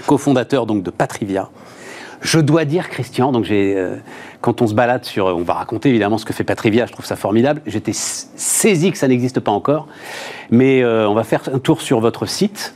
[0.07, 1.51] cofondateur donc de Patrivia.
[2.21, 3.97] Je dois dire Christian, donc euh,
[4.41, 7.07] quand on se balade sur, on va raconter évidemment ce que fait Patrivia, je trouve
[7.07, 7.63] ça formidable.
[7.67, 9.87] J'étais saisi que ça n'existe pas encore,
[10.51, 12.75] mais euh, on va faire un tour sur votre site.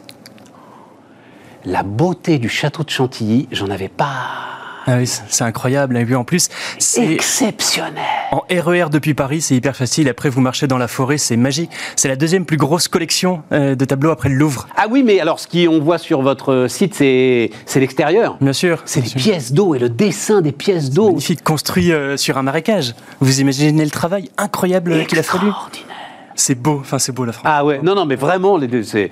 [1.64, 5.96] La beauté du château de Chantilly, j'en avais pas Ah oui, c'est incroyable.
[5.96, 8.02] Et puis en plus, c'est exceptionnel.
[8.32, 10.08] en RER depuis Paris, c'est hyper facile.
[10.08, 11.70] Après, vous marchez dans la forêt, c'est magique.
[11.96, 14.66] C'est la deuxième plus grosse collection euh, de tableaux après le Louvre.
[14.76, 18.36] Ah oui, mais alors ce qu'on voit sur votre site, c'est l'extérieur.
[18.40, 18.82] Bien sûr.
[18.84, 19.20] C'est les sûr.
[19.20, 21.08] pièces d'eau et le dessin des pièces d'eau.
[21.08, 22.94] Magnifique, construit euh, sur un marécage.
[23.20, 25.86] Vous imaginez le travail incroyable qu'il a fallu Extraordinaire.
[26.34, 27.46] C'est beau, enfin c'est beau la France.
[27.46, 29.10] Ah ouais, non, non, mais vraiment, les deux, c'est.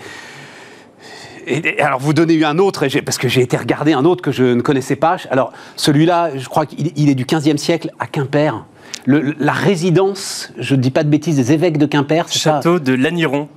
[1.47, 4.05] Et, et alors, vous donnez eu un autre, et parce que j'ai été regarder un
[4.05, 5.17] autre que je ne connaissais pas.
[5.31, 8.65] Alors, celui-là, je crois qu'il il est du 15e siècle à Quimper.
[9.07, 12.57] Le- la résidence, je ne dis pas de bêtises, des évêques de Quimper, c'est ça
[12.57, 13.49] Château de Laniron.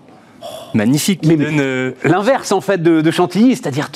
[0.74, 3.90] Magnifique, Mais- donne euh, L'inverse, en fait, de, de Chantilly, c'est-à-dire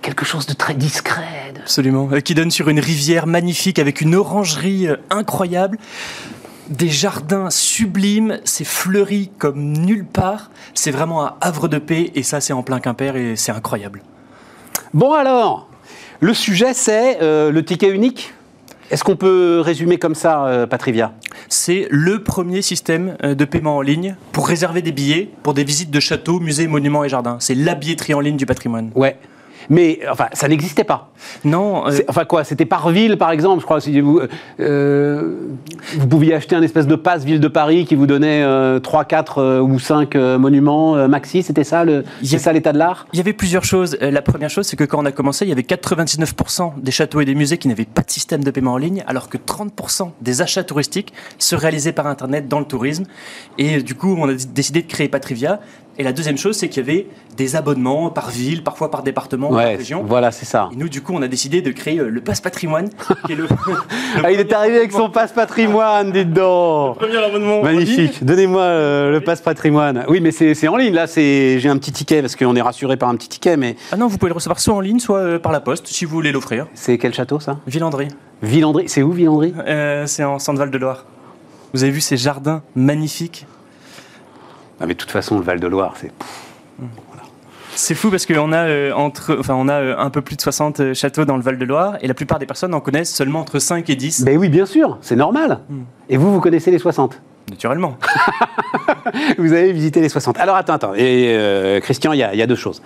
[0.00, 1.52] quelque chose de très discret.
[1.54, 2.08] de- Absolument.
[2.12, 5.78] Euh, Qui donne sur une rivière magnifique avec une orangerie euh, incroyable.
[6.68, 10.50] Des jardins sublimes, c'est fleuri comme nulle part.
[10.74, 14.02] C'est vraiment un havre de paix et ça, c'est en plein Quimper et c'est incroyable.
[14.94, 15.68] Bon, alors,
[16.20, 18.32] le sujet, c'est euh, le ticket unique.
[18.90, 21.14] Est-ce qu'on peut résumer comme ça, euh, Patrivia?
[21.48, 25.64] C'est le premier système euh, de paiement en ligne pour réserver des billets pour des
[25.64, 27.38] visites de châteaux, musées, monuments et jardins.
[27.40, 28.90] C'est la billetterie en ligne du patrimoine.
[28.94, 29.18] Ouais.
[29.70, 31.10] Mais, enfin, ça n'existait pas.
[31.44, 33.80] Non, euh, Enfin quoi, c'était par ville par exemple, je crois.
[33.80, 34.20] Si vous,
[34.60, 35.34] euh,
[35.96, 39.04] vous pouviez acheter un espèce de passe ville de Paris qui vous donnait euh, 3,
[39.04, 42.78] 4 euh, ou 5 euh, monuments euh, maxi, c'était ça le, c'est ça l'état de
[42.78, 43.06] l'art?
[43.12, 43.96] Il y avait plusieurs choses.
[44.02, 46.90] Euh, La première chose, c'est que quand on a commencé, il y avait 99% des
[46.90, 49.38] châteaux et des musées qui n'avaient pas de système de paiement en ligne, alors que
[49.38, 53.04] 30% des achats touristiques se réalisaient par Internet dans le tourisme.
[53.58, 55.60] Et euh, du coup, on a décidé de créer Patrivia.
[55.98, 59.48] Et la deuxième chose, c'est qu'il y avait des abonnements par ville, parfois par département,
[59.48, 60.02] par Ouais, région.
[60.06, 60.70] voilà, c'est ça.
[60.72, 62.88] Et nous, du coup, on a décidé de créer euh, le Passe Patrimoine,
[63.26, 63.48] qui est le, le
[64.24, 67.62] Ah, il est arrivé avec son passe patrimoine, dites donc premier abonnement.
[67.62, 68.24] Magnifique.
[68.24, 70.04] Donnez-moi euh, le passe patrimoine.
[70.08, 71.04] Oui, mais c'est en ligne là.
[71.06, 73.56] J'ai un petit ticket parce qu'on est rassuré par un petit ticket.
[73.58, 75.86] Mais Ah non, vous pouvez le recevoir soit en ligne, soit euh, par la poste,
[75.88, 76.66] si vous voulez l'offrir.
[76.74, 77.58] c'est quel château ça?
[77.66, 78.08] Villandry.
[78.42, 78.84] Villandry.
[78.88, 79.52] C'est où Villandry?
[79.66, 81.04] Euh, c'est en Centre-Val de Loire.
[81.74, 83.46] Vous avez vu ces jardins magnifiques?
[84.80, 86.12] Ah, mais de toute façon, le Val de Loire, c'est.
[87.74, 90.42] C'est fou parce qu'on a, euh, entre, enfin, on a euh, un peu plus de
[90.42, 93.58] 60 euh, châteaux dans le Val-de-Loire et la plupart des personnes en connaissent seulement entre
[93.58, 95.60] 5 et 10, Ben oui, bien sûr, c'est normal.
[96.08, 97.20] Et vous, vous connaissez les 60
[97.52, 97.96] naturellement.
[99.38, 100.38] Vous avez visité les 60.
[100.38, 100.94] Alors attends, attends.
[100.94, 102.82] Et euh, Christian, il y, a- il y a deux choses.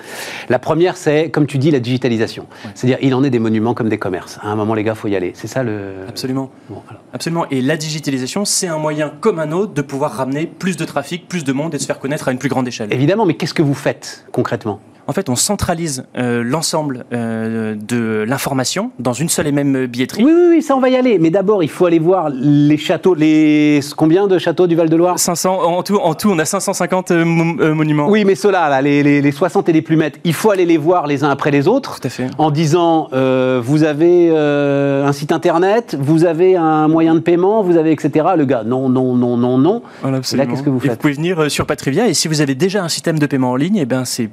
[0.49, 2.47] La première, c'est, comme tu dis, la digitalisation.
[2.75, 4.39] C'est-à-dire, il en est des monuments comme des commerces.
[4.43, 5.33] À un moment, les gars, faut y aller.
[5.35, 5.93] C'est ça le.
[6.09, 6.51] Absolument.
[6.69, 6.83] Bon.
[7.13, 7.47] Absolument.
[7.51, 11.29] Et la digitalisation, c'est un moyen comme un autre de pouvoir ramener plus de trafic,
[11.29, 12.93] plus de monde et de se faire connaître à une plus grande échelle.
[12.93, 14.81] Évidemment, mais qu'est-ce que vous faites concrètement?
[15.09, 20.25] En fait, on centralise euh, l'ensemble euh, de l'information dans une seule et même billetterie.
[20.25, 21.19] Oui, oui, oui, ça, on va y aller.
[21.21, 23.15] Mais d'abord, il faut aller voir les châteaux.
[23.15, 25.19] Les combien de châteaux du Val-de-Loire?
[25.19, 27.25] 500, en, tout, en tout, on a 550 euh,
[27.61, 28.09] euh, monuments.
[28.09, 30.77] Oui, mais ceux-là, là, les, les, les 60 et les plumettes, il faut aller les
[30.77, 32.01] voir les uns après les autres.
[32.01, 32.27] Tout à fait.
[32.39, 37.93] En disant, vous avez un site internet, vous avez un moyen de paiement, vous avez
[37.93, 38.27] etc.
[38.37, 39.83] Le gars, non, non, non, non, non.
[40.03, 40.99] Voilà, Et là, qu'est-ce que vous Et faites?
[40.99, 43.77] pouvez venir sur Patrivia et si vous avez déjà un système de paiement en ligne,
[43.77, 44.29] eh ben c'est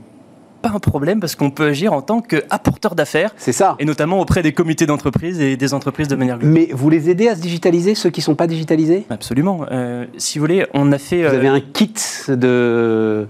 [0.63, 3.31] pas un problème parce qu'on peut agir en tant qu'apporteur d'affaires.
[3.37, 3.75] C'est ça.
[3.79, 6.53] Et notamment auprès des comités d'entreprise et des entreprises de manière globale.
[6.53, 9.05] Mais vous les aidez à se digitaliser, ceux qui ne sont pas digitalisés?
[9.09, 9.65] Absolument.
[9.71, 11.27] Euh, si vous voulez, on a fait.
[11.27, 11.93] Vous euh, avez un kit
[12.29, 13.27] de,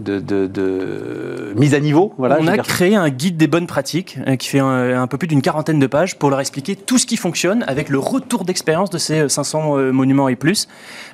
[0.00, 2.64] de, de- de mise à niveau voilà, on a dire.
[2.64, 5.78] créé un guide des bonnes pratiques euh, qui fait un, un peu plus d'une quarantaine
[5.78, 9.20] de pages pour leur expliquer tout ce qui fonctionne avec le retour d'expérience de ces
[9.20, 10.66] euh, 500 euh, monuments et plus,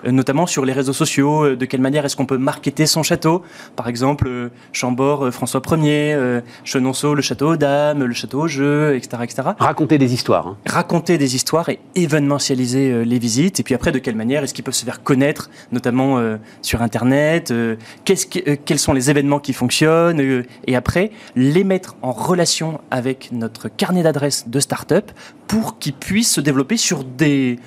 [0.06, 3.02] euh, notamment sur les réseaux sociaux, euh, de quelle manière est-ce qu'on peut marketer son
[3.02, 3.42] château.
[3.76, 8.42] Par exemple, euh, Chambord, euh, François Ier, euh, Chenonceau, le château aux dames, le château
[8.42, 9.22] aux jeux, etc.
[9.24, 9.48] etc.
[9.58, 10.46] Raconter des histoires.
[10.46, 10.56] hein.
[10.66, 13.60] raconter des histoires et événementialiser euh, les visites.
[13.60, 16.82] Et puis après, de quelle manière est-ce qu'ils peuvent se faire connaître, notamment euh, sur
[16.82, 21.64] Internet euh, qu'est-ce que- euh, Quels sont les événements qui fonctionnent euh, Et après, les
[21.64, 25.10] mettre en relation avec notre carnet d'adresses de start-up
[25.46, 27.58] pour qu'ils puissent se développer sur des,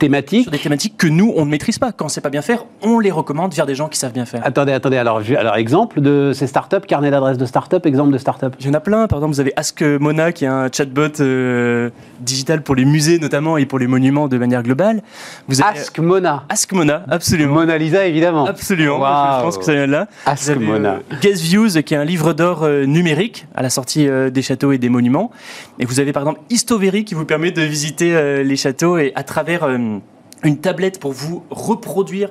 [0.00, 0.42] Thématique.
[0.42, 1.92] sur des thématiques que nous, on ne maîtrise pas.
[1.92, 4.12] Quand on ne sait pas bien faire, on les recommande vers des gens qui savent
[4.12, 4.40] bien faire.
[4.44, 4.96] Attendez, attendez.
[4.96, 8.56] Alors, alors exemple de ces startups, carnet d'adresse de startup, exemple de startup.
[8.60, 9.06] Il y en a plein.
[9.06, 11.90] Par exemple, vous avez Ask Mona, qui est un chatbot euh,
[12.20, 15.02] digital pour les musées notamment et pour les monuments de manière globale.
[15.48, 16.44] Vous avez Ask Mona.
[16.48, 17.54] Ask Mona, absolument.
[17.54, 18.46] Mona Lisa, évidemment.
[18.46, 19.38] Absolument, Waouh.
[19.38, 20.06] je pense que ça vient de là.
[20.26, 20.94] Ask Vous avez, Mona.
[20.94, 24.42] euh, Guest Views, qui est un livre d'or euh, numérique à la sortie euh, des
[24.42, 25.30] châteaux et des monuments.
[25.78, 29.12] Et vous avez par exemple Histovery qui vous permet de visiter euh, les châteaux et
[29.14, 29.76] à travers euh,
[30.44, 32.30] une tablette pour vous reproduire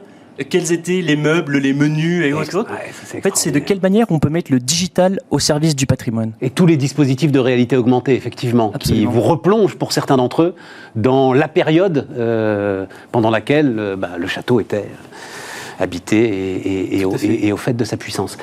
[0.49, 2.60] quels étaient les meubles, les menus et autres.
[2.62, 5.86] Ouais, En fait, c'est de quelle manière on peut mettre le digital au service du
[5.86, 6.32] patrimoine?
[6.39, 9.10] Et tous les dispositifs de réalité augmentée, effectivement, Absolument.
[9.12, 10.55] qui vous replongent pour certains d'entre eux
[10.95, 16.99] dans la période euh, pendant laquelle euh, bah, le château était euh, habité et, et-
[16.99, 17.28] et Tout au, fait.
[17.28, 18.38] et- et au fait de sa puissance.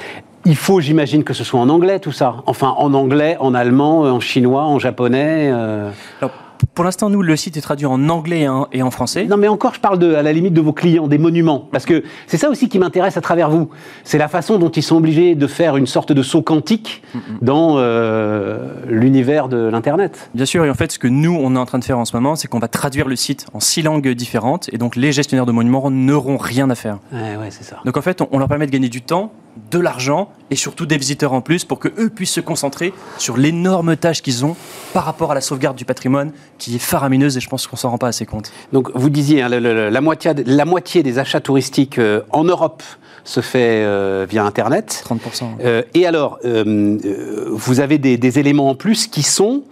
[0.45, 2.37] Il faut, j'imagine, que ce soit en anglais tout ça.
[2.47, 5.51] Enfin, en anglais, en allemand, en chinois, en japonais.
[5.51, 5.91] euh.
[6.21, 6.33] Alors,
[6.75, 9.25] pour l'instant, nous, le site est traduit en anglais et en, français.
[9.25, 11.85] Non, mais encore, je parle de, à la limite de vos clients, des monuments, parce
[11.85, 13.71] que c'est ça aussi qui m'intéresse à travers vous.
[14.05, 17.03] C'est la façon dont ils sont obligés de faire une sorte de saut quantique
[17.43, 20.31] dans euh, l'univers de l'internet.
[20.35, 22.05] Bien sûr, et en fait, ce que nous, on est en train de faire en
[22.05, 25.13] ce moment, c'est qu'on va traduire le site en six langues différentes, et donc les
[25.13, 26.99] gestionnaires de monuments n'auront rien à faire.
[27.13, 27.79] Ouais, ouais, c'est ça.
[27.85, 29.33] Donc en fait, on, on leur permet de gagner du temps,
[29.71, 33.37] de l'argent, et surtout des visiteurs en plus, pour que eux puissent se concentrer sur
[33.37, 34.55] l'énorme tâche qu'ils ont
[34.93, 37.91] par rapport à la sauvegarde du patrimoine, qui est faramineuse, et je pense qu'on s'en
[37.91, 38.53] rend pas assez compte.
[38.73, 42.45] Donc, vous disiez, hein, le- le- la, moitié, la moitié des achats touristiques euh, en
[42.45, 42.83] Europe
[43.25, 45.03] se fait euh, via Internet.
[45.09, 45.19] 30%.
[45.65, 49.63] Euh, et alors, vous avez des, des éléments en plus qui sont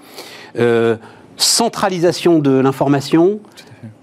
[1.36, 3.40] centralisation de l'information,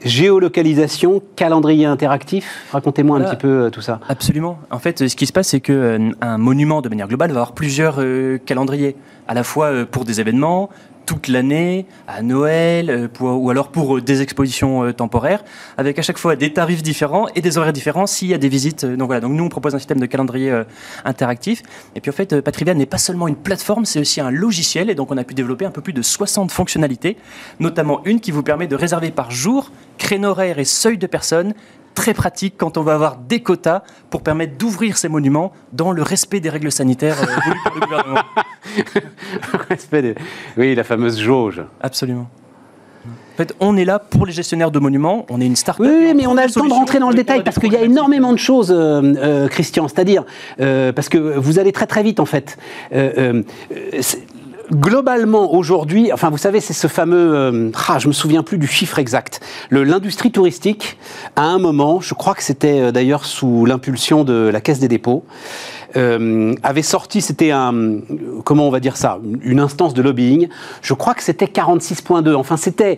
[0.04, 2.68] géolocalisation, calendrier interactif.
[2.72, 4.00] Racontez-moi un petit peu euh, tout ça.
[4.10, 4.60] Absolument.
[4.70, 7.40] En fait, ce qui se passe, c'est que euh, un monument, de manière globale, va
[7.40, 8.96] avoir plusieurs euh, calendriers,
[9.28, 10.70] à la fois pour des événements
[11.12, 15.44] toute l'année, à Noël, euh, ou alors pour euh, des expositions euh, temporaires,
[15.78, 18.48] avec à chaque fois des tarifs différents et des horaires différents s'il y a des
[18.48, 18.86] visites.
[18.86, 19.20] donc voilà.
[19.20, 20.64] Donc nous, on propose un système de calendrier
[21.04, 21.64] interactif.
[21.96, 24.90] Et puis en fait, Patrivia n'est pas seulement une plateforme, c'est aussi un logiciel.
[24.90, 27.18] Et donc on a pu développer un peu plus de 60 fonctionnalités,
[27.60, 31.54] notamment une qui vous permet de réserver par jour, créneau horaire et seuil de personnes
[31.94, 36.02] très pratique quand on va avoir des quotas pour permettre d'ouvrir ces monuments dans le
[36.04, 38.22] respect des règles sanitaires euh, voulues par le gouvernement.
[39.70, 40.16] Respect des-
[40.58, 41.62] Oui, la fameuse jauge.
[41.82, 42.28] Absolument.
[43.34, 45.26] En fait, on est là pour les gestionnaires de monuments.
[45.30, 45.88] On est une start-up.
[45.90, 47.82] Oui, mais on a le temps de rentrer dans le détail parce qu'il y a
[47.82, 49.88] énormément de choses, euh, euh, Christian.
[49.88, 50.26] C'est-à-dire,
[50.60, 52.58] euh, parce que vous allez très très vite en fait.
[54.72, 57.36] Globalement, aujourd'hui, enfin, vous savez, c'est ce fameux.
[57.36, 59.42] euh, ah, je me souviens plus du chiffre exact.
[59.70, 60.98] L'industrie touristique,
[61.36, 64.88] à un moment, je crois que c'était euh, d'ailleurs sous l'impulsion de la Caisse des
[64.88, 65.26] dépôts,
[65.98, 67.74] euh, avait sorti, c'était un,
[68.46, 70.48] comment on va dire ça, une instance de lobbying.
[70.82, 72.34] Je crois que c'était 46.2.
[72.36, 72.98] Enfin, c'était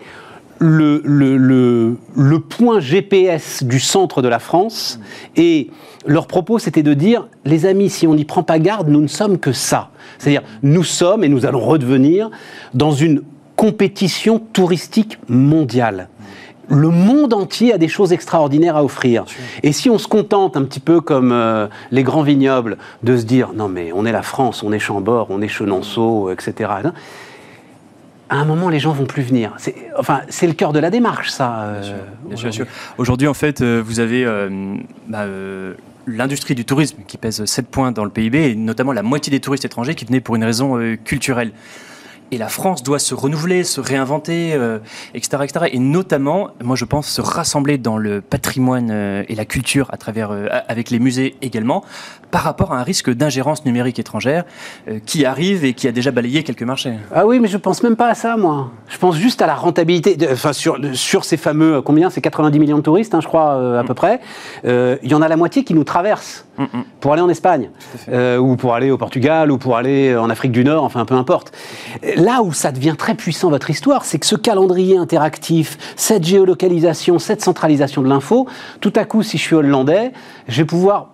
[0.60, 5.00] le, le, le, le point GPS du centre de la France.
[5.36, 5.72] Et
[6.06, 9.08] leur propos, c'était de dire, les amis, si on n'y prend pas garde, nous ne
[9.08, 9.90] sommes que ça.
[10.18, 12.30] C'est-à-dire, nous sommes, et nous allons redevenir,
[12.74, 13.22] dans une
[13.56, 16.10] compétition touristique mondiale.
[16.70, 19.26] Le monde entier a des choses extraordinaires à offrir.
[19.64, 23.26] Et si on se contente un petit peu comme euh, les grands vignobles de se
[23.26, 26.72] dire non mais on est la France, on est Chambord, on est Chenonceau, etc.
[28.30, 29.54] À un moment, les gens vont plus venir.
[29.58, 31.60] C'est, enfin, c'est le cœur de la démarche, ça.
[31.66, 31.96] euh, Bien sûr,
[32.26, 32.54] bien aujourd'hui.
[32.54, 32.66] sûr.
[32.98, 34.50] Aujourd'hui, en fait, euh, vous avez euh,
[35.08, 35.74] bah, euh,
[36.08, 39.40] l'industrie du tourisme qui pèse 7 points dans le PIB, et notamment la moitié des
[39.40, 41.52] touristes étrangers qui venaient pour une raison euh, culturelle.
[42.32, 44.80] Et la France doit se renouveler, se réinventer, euh,
[45.14, 45.66] etc., etc.
[45.72, 49.98] Et notamment, moi je pense, se rassembler dans le patrimoine euh, et la culture à
[49.98, 51.84] travers, euh, avec les musées également,
[52.32, 54.44] par rapport à un risque d'ingérence numérique étrangère
[55.06, 56.94] qui arrive et qui a déjà balayé quelques marchés.
[57.14, 58.72] Ah oui, mais je pense même pas à ça, moi.
[58.88, 60.16] Je pense juste à la rentabilité.
[60.16, 62.10] de- Enfin, sur, sur ces fameux, combien?
[62.10, 64.20] C'est 90 millions de touristes, hein, je crois, à peu près.
[64.66, 66.46] Euh, Il y en a la moitié qui nous traversent.
[66.58, 66.84] Mm, mm.
[67.00, 67.70] pour aller en Espagne,
[68.10, 71.16] euh, ou pour aller au Portugal, ou pour aller en Afrique du Nord, enfin peu
[71.16, 71.52] importe.
[72.16, 77.18] Là où ça devient très puissant votre histoire, c'est que ce calendrier interactif, cette géolocalisation,
[77.18, 78.48] cette centralisation de l'info,
[78.82, 80.12] tout à coup, si je suis hollandais,
[80.48, 81.10] je vais pouvoir,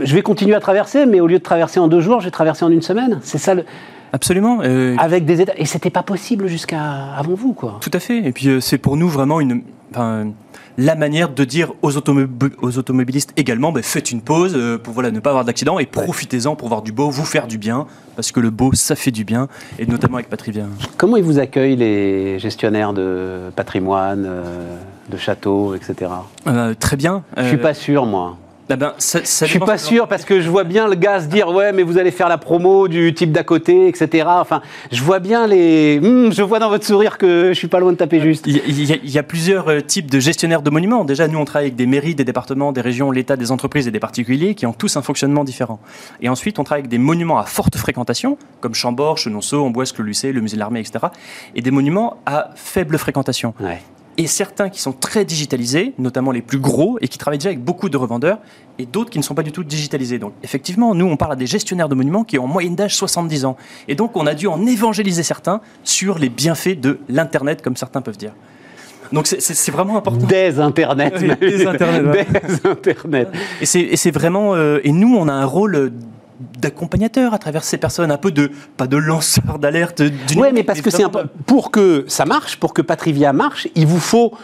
[0.00, 2.30] je vais continuer à traverser, mais au lieu de traverser en deux jours, je vais
[2.32, 3.20] traverser en une semaine.
[3.22, 3.64] C'est ça, le-
[4.12, 4.58] Absolument.
[4.64, 5.52] euh, avec des états.
[5.56, 7.78] Et c'était pas possible jusqu'à avant vous, quoi.
[7.80, 8.18] Tout à fait.
[8.18, 9.62] Et puis euh, c'est pour nous vraiment une,
[9.92, 10.32] enfin,
[10.80, 14.94] la manière de dire aux, automob- aux automobilistes également, ben, faites une pause euh, pour
[14.94, 17.86] voilà, ne pas avoir d'accident et profitez-en pour voir du beau, vous faire du bien,
[18.16, 20.64] parce que le beau, ça fait du bien, et notamment avec Patrivia.
[20.96, 24.76] Comment ils vous accueillent les gestionnaires de patrimoine, euh,
[25.10, 26.10] de châteaux, etc.
[26.46, 27.24] Euh, très bien.
[27.36, 28.38] Je suis pas sûr, moi.
[28.70, 31.20] Ah ben, ça, ça Je suis pas sûr parce que je vois bien le gars
[31.20, 34.26] se dire ouais mais vous allez faire la promo du type d'à côté etc.
[34.28, 34.62] Enfin
[34.92, 37.92] je vois bien les Hmm, je vois dans votre sourire que je suis pas loin
[37.92, 38.46] de taper juste.
[38.46, 41.04] Il y, a- y y plusieurs euh, types de gestionnaires de monuments.
[41.04, 43.90] Déjà, nous, on travaille avec des mairies, des départements, des régions, l'État, des entreprises et
[43.90, 45.78] des particuliers qui ont tous un fonctionnement différent.
[46.20, 50.32] Et ensuite, on travaille avec des monuments à forte fréquentation, comme Chambord, Chenonceau, Amboise, Clos-Lucé,
[50.32, 50.98] le musée de l'armée, etc.
[51.54, 53.54] Et des monuments à faible fréquentation.
[53.60, 53.80] Ouais.
[54.18, 57.62] Et certains qui sont très digitalisés, notamment les plus gros, et qui travaillent déjà avec
[57.64, 58.38] beaucoup de revendeurs,
[58.78, 60.18] et d'autres qui ne sont pas du tout digitalisés.
[60.18, 62.94] Donc, effectivement, nous, on parle à des gestionnaires de monuments qui ont en moyenne d'âge
[62.96, 63.56] 70 ans.
[63.88, 68.02] Et donc, on a dû en évangéliser certains sur les bienfaits de l'Internet, comme certains
[68.02, 68.32] peuvent dire.
[69.12, 70.26] Donc, c'est- vraiment important.
[70.26, 71.12] Des internets.
[71.20, 72.26] Oui, des internets, ouais.
[72.62, 73.26] Des internets.
[73.60, 74.54] Et c'est et c'est vraiment.
[74.54, 75.92] euh, et nous, on a un rôle
[76.58, 78.50] d'accompagnateur à travers ces personnes, un peu de.
[78.76, 80.00] pas de lanceur d'alerte.
[80.00, 81.04] numérique, mais parce que c'est
[81.46, 84.34] pour que ça marche, pour que Patrivia marche, il vous faut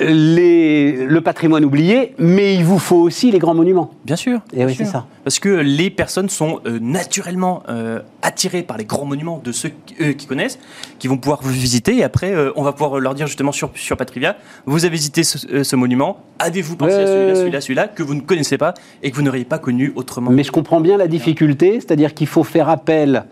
[0.00, 3.90] les, le patrimoine oublié, mais il vous faut aussi les grands monuments.
[4.04, 4.40] Bien sûr.
[4.52, 4.86] Et bien oui, sûr.
[4.86, 5.06] c'est ça.
[5.24, 9.70] Parce que les personnes sont euh, naturellement euh, attirées par les grands monuments de ceux
[9.86, 10.58] qui, eux, qui connaissent,
[10.98, 11.96] qui vont pouvoir vous visiter.
[11.96, 14.36] Et après, euh, on va pouvoir leur dire justement sur, sur Patrivia,
[14.66, 18.14] vous avez visité ce, euh, ce monument, avez-vous pensé à celui-là, celui-là, celui-là, que vous
[18.14, 21.08] ne connaissez pas et que vous n'auriez pas connu autrement Mais je comprends bien la
[21.08, 23.24] difficulté, c'est-à-dire qu'il faut faire appel,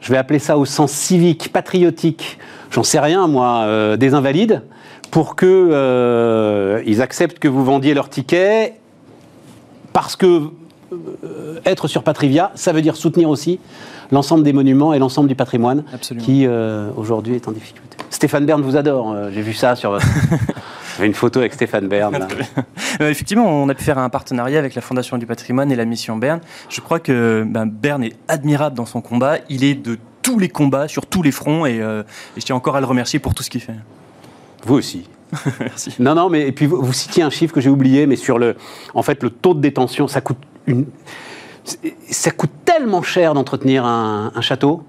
[0.00, 2.38] je vais appeler ça au sens civique, patriotique,
[2.70, 4.62] j'en sais rien moi, euh, des invalides,
[5.10, 8.74] pour que euh, acceptent que vous vendiez leur ticket,
[9.92, 10.50] parce que
[10.92, 13.60] euh, être sur Patrivia, ça veut dire soutenir aussi
[14.12, 16.24] l'ensemble des monuments et l'ensemble du patrimoine Absolument.
[16.24, 17.96] qui euh, aujourd'hui est en difficulté.
[18.10, 20.06] Stéphane Bern vous adore, j'ai vu ça sur votre...
[21.00, 22.12] Une photo avec Stéphane Bern.
[22.18, 22.26] là.
[23.08, 26.16] Effectivement, on a pu faire un partenariat avec la Fondation du patrimoine et la mission
[26.16, 26.40] Berne.
[26.68, 29.36] Je crois que ben, Berne est admirable dans son combat.
[29.48, 32.02] Il est de tous les combats, sur tous les fronts, et, euh,
[32.36, 33.76] et je tiens encore à le remercier pour tout ce qu'il fait.
[34.64, 35.08] Vous aussi.
[35.60, 35.94] Merci.
[35.98, 38.38] Non, non, mais et puis vous, vous citiez un chiffre que j'ai oublié, mais sur
[38.38, 38.56] le,
[38.94, 40.86] en fait, le taux de détention, ça coûte une,
[42.10, 44.82] ça coûte tellement cher d'entretenir un, un château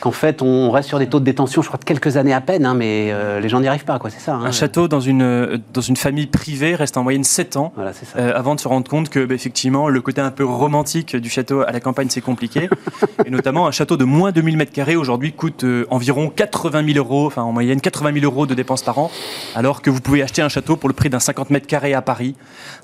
[0.00, 2.40] qu'en fait, on reste sur des taux de détention, je crois, de quelques années à
[2.40, 4.34] peine, hein, mais euh, les gens n'y arrivent pas, quoi, c'est ça.
[4.34, 4.44] hein.
[4.44, 7.72] Un château dans une, euh, dans une famille privée reste en moyenne 7 ans.
[7.74, 8.00] Voilà, ça.
[8.16, 11.28] euh, avant de se rendre compte que, bah, effectivement, le côté un peu romantique du
[11.28, 12.68] château à la campagne, c'est compliqué.
[13.26, 16.84] et notamment, un château de moins de 1000 mètres carrés aujourd'hui coûte euh, environ 80
[16.92, 19.10] 000 euros, enfin en moyenne 80 000 euros de dépenses par an,
[19.54, 22.02] alors que vous pouvez acheter un château pour le prix d'un 50 mètres carrés à
[22.02, 22.36] Paris.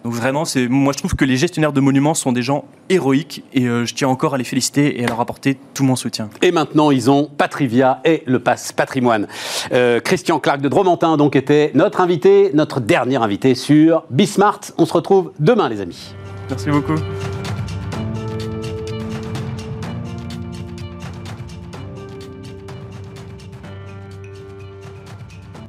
[0.05, 3.45] Donc vraiment, c'est, moi je trouve que les gestionnaires de monuments sont des gens héroïques
[3.53, 6.29] et je tiens encore à les féliciter et à leur apporter tout mon soutien.
[6.43, 7.04] Et maintenant, ils
[7.37, 9.27] Patrivia et le passe patrimoine.
[9.73, 14.61] Euh, Christian Clark de Dromantin, donc, était notre invité, notre dernier invité sur Bismart.
[14.79, 16.15] On se retrouve demain, les amis.
[16.49, 16.95] Merci beaucoup.